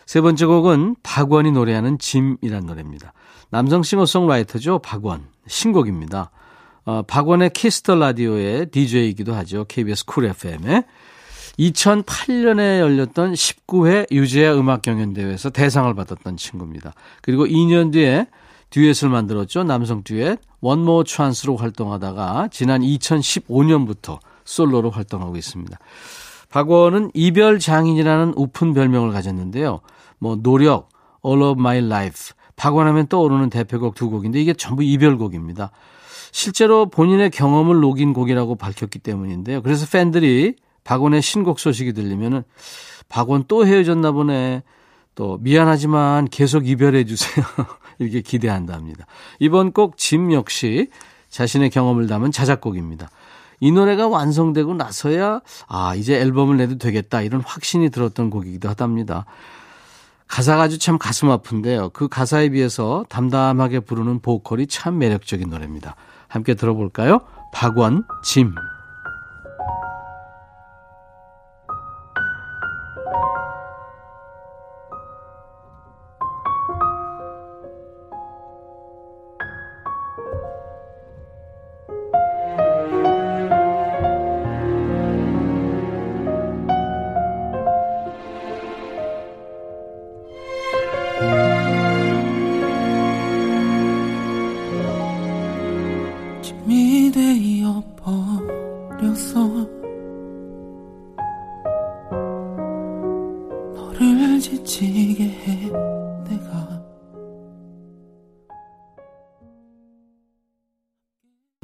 세 0.06 0.20
번째 0.20 0.46
곡은 0.46 0.96
박원이 1.02 1.50
노래하는 1.50 1.98
짐이란 1.98 2.64
노래입니다. 2.66 3.12
남성 3.50 3.82
싱어송라이터죠. 3.82 4.78
박원 4.78 5.26
신곡입니다. 5.48 6.30
어, 6.84 7.02
박원의 7.02 7.50
Kiss 7.50 7.76
the 7.76 7.96
Radio의 7.96 8.70
DJ이기도 8.70 9.34
하죠. 9.34 9.64
KBS 9.64 10.06
Cool 10.06 10.26
FM에 10.26 10.84
2008년에 11.58 12.78
열렸던 12.80 13.32
19회 13.32 14.06
유재하 14.12 14.54
음악 14.54 14.82
경연 14.82 15.12
대회에서 15.14 15.50
대상을 15.50 15.92
받았던 15.92 16.36
친구입니다. 16.36 16.92
그리고 17.22 17.44
2년 17.44 17.92
뒤에 17.92 18.28
듀엣을 18.70 19.08
만들었죠. 19.08 19.64
남성 19.64 20.02
듀엣 20.04 20.38
원모 20.60 21.04
찬스로 21.04 21.56
활동하다가 21.56 22.48
지난 22.52 22.82
2015년부터 22.82 24.18
솔로로 24.44 24.90
활동하고 24.90 25.36
있습니다. 25.36 25.76
박원은 26.50 27.10
이별 27.14 27.58
장인이라는 27.58 28.34
우픈 28.36 28.72
별명을 28.72 29.12
가졌는데요. 29.12 29.80
뭐 30.18 30.36
노력, 30.36 30.88
All 31.24 31.42
of 31.42 31.60
My 31.60 31.78
Life, 31.78 32.34
박원하면 32.56 33.06
떠오르는 33.08 33.50
대표곡 33.50 33.94
두 33.94 34.10
곡인데 34.10 34.40
이게 34.40 34.52
전부 34.54 34.82
이별곡입니다. 34.82 35.70
실제로 36.32 36.86
본인의 36.86 37.30
경험을 37.30 37.80
녹인 37.80 38.12
곡이라고 38.12 38.56
밝혔기 38.56 38.98
때문인데요. 38.98 39.62
그래서 39.62 39.86
팬들이 39.86 40.54
박원의 40.84 41.22
신곡 41.22 41.58
소식이 41.58 41.92
들리면은 41.92 42.42
박원 43.08 43.44
또 43.48 43.66
헤어졌나 43.66 44.12
보네. 44.12 44.62
또 45.14 45.38
미안하지만 45.40 46.28
계속 46.28 46.68
이별해 46.68 47.04
주세요. 47.04 47.44
이렇게 47.98 48.20
기대한답니다. 48.20 49.06
이번 49.38 49.72
곡 49.72 49.96
짐 49.96 50.32
역시 50.32 50.90
자신의 51.30 51.70
경험을 51.70 52.06
담은 52.06 52.32
자작곡입니다. 52.32 53.08
이 53.60 53.72
노래가 53.72 54.08
완성되고 54.08 54.74
나서야 54.74 55.40
아 55.66 55.94
이제 55.94 56.20
앨범을 56.20 56.58
내도 56.58 56.76
되겠다 56.76 57.22
이런 57.22 57.40
확신이 57.40 57.88
들었던 57.88 58.28
곡이기도 58.28 58.68
하답니다. 58.68 59.24
가사가 60.28 60.62
아주 60.62 60.78
참 60.78 60.98
가슴 60.98 61.30
아픈데요. 61.30 61.90
그 61.90 62.08
가사에 62.08 62.48
비해서 62.50 63.04
담담하게 63.08 63.80
부르는 63.80 64.20
보컬이 64.20 64.66
참 64.66 64.98
매력적인 64.98 65.48
노래입니다. 65.48 65.94
함께 66.28 66.54
들어볼까요? 66.54 67.20
박원, 67.52 68.04
짐. 68.24 68.54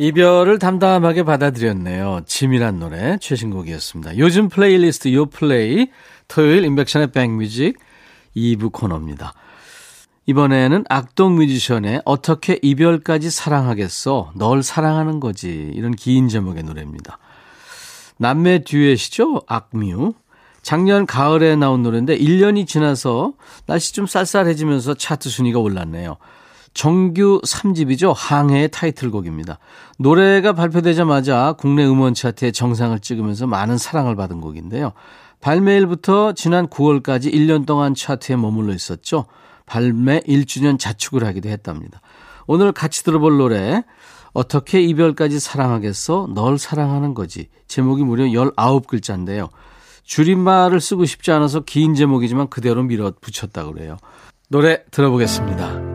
이별을 0.03 0.59
담담하게 0.59 1.23
받아들였네요. 1.23 2.23
짐이란 2.27 2.81
노래 2.81 3.19
최신곡이었습니다. 3.21 4.19
요즘 4.19 4.49
플레이리스트 4.49 5.15
요플레이 5.15 5.91
토요일 6.27 6.65
임백천의 6.65 7.13
백뮤직 7.13 7.79
2부 8.37 8.73
코너입니다. 8.73 9.33
이번에는 10.27 10.87
악동 10.89 11.37
뮤지션의 11.37 12.03
어떻게 12.05 12.59
이별까지 12.63 13.31
사랑하겠어 13.31 14.33
널 14.35 14.65
사랑하는 14.65 15.21
거지 15.21 15.71
이런 15.73 15.95
긴 15.95 16.29
제목의 16.29 16.65
노래입니다. 16.65 17.21
남매 18.17 18.65
듀엣이죠 18.65 19.43
악뮤 19.47 20.15
작년 20.63 21.07
가을에 21.07 21.55
나온 21.55 21.85
노래인데 21.85 22.19
1년이 22.19 22.67
지나서 22.67 23.35
날씨 23.67 23.93
좀 23.95 24.09
쌀쌀해지면서 24.09 24.95
차트 24.95 25.29
순위가 25.29 25.61
올랐네요. 25.61 26.17
정규 26.75 27.41
3집이죠. 27.45 28.15
항해의 28.17 28.71
타이틀곡입니다. 28.71 29.59
노래가 29.99 30.53
발표되자마자 30.53 31.55
국내 31.59 31.85
음원 31.87 32.15
차트에 32.15 32.51
정상을 32.51 32.99
찍으면서 33.01 33.47
많은 33.47 33.79
사랑을 33.79 34.17
받은 34.17 34.41
곡인데요. 34.41 34.93
발매일부터 35.41 36.33
지난 36.33 36.69
9월까지 36.69 37.33
1년 37.33 37.67
동안 37.67 37.95
차트에 37.95 38.37
머물러 38.37 38.73
있었죠. 38.73 39.27
발매 39.67 40.21
1주년 40.21 40.79
자축을 40.79 41.25
하기도 41.25 41.49
했답니다. 41.49 42.01
오늘 42.47 42.73
같이 42.73 43.05
들어볼 43.05 43.37
노래 43.37 43.85
어떻게 44.33 44.81
이별까지 44.81 45.41
사랑하겠어? 45.41 46.29
널 46.35 46.59
사랑하는 46.59 47.15
거지. 47.15 47.49
제목이 47.69 48.03
무려 48.03 48.25
19글자인데요. 48.25 49.51
줄임말을 50.05 50.81
쓰고 50.81 51.05
싶지 51.05 51.33
않아서 51.33 51.61
긴 51.61 51.95
제목이지만 51.95 52.49
그대로 52.49 52.83
밀어 52.83 53.13
붙였다고 53.21 53.73
그래요. 53.73 53.97
노래 54.49 54.85
들어보겠습니다. 54.91 55.92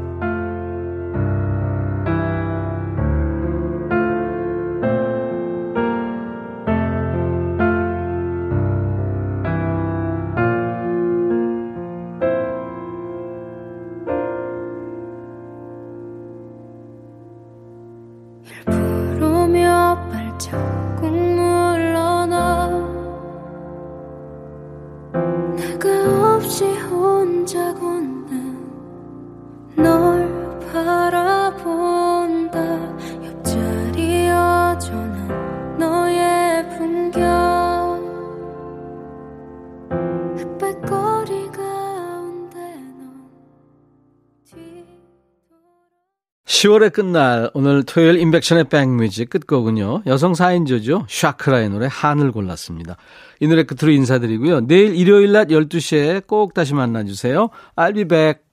10월의 46.57 46.91
끝날 46.91 47.51
오늘 47.53 47.83
토요일 47.83 48.17
인백션의 48.17 48.63
백뮤직 48.63 49.29
끝곡은요. 49.29 50.01
여성 50.07 50.33
4인조죠. 50.33 51.05
샤크라의 51.07 51.69
노래 51.69 51.87
한을 51.87 52.31
골랐습니다. 52.31 52.97
이 53.39 53.47
노래 53.47 53.61
끝으로 53.61 53.91
인사드리고요. 53.91 54.61
내일 54.61 54.95
일요일 54.95 55.33
낮 55.33 55.49
12시에 55.49 56.25
꼭 56.25 56.55
다시 56.55 56.73
만나주세요. 56.73 57.49
I'll 57.75 57.93
be 57.93 58.05
back. 58.05 58.46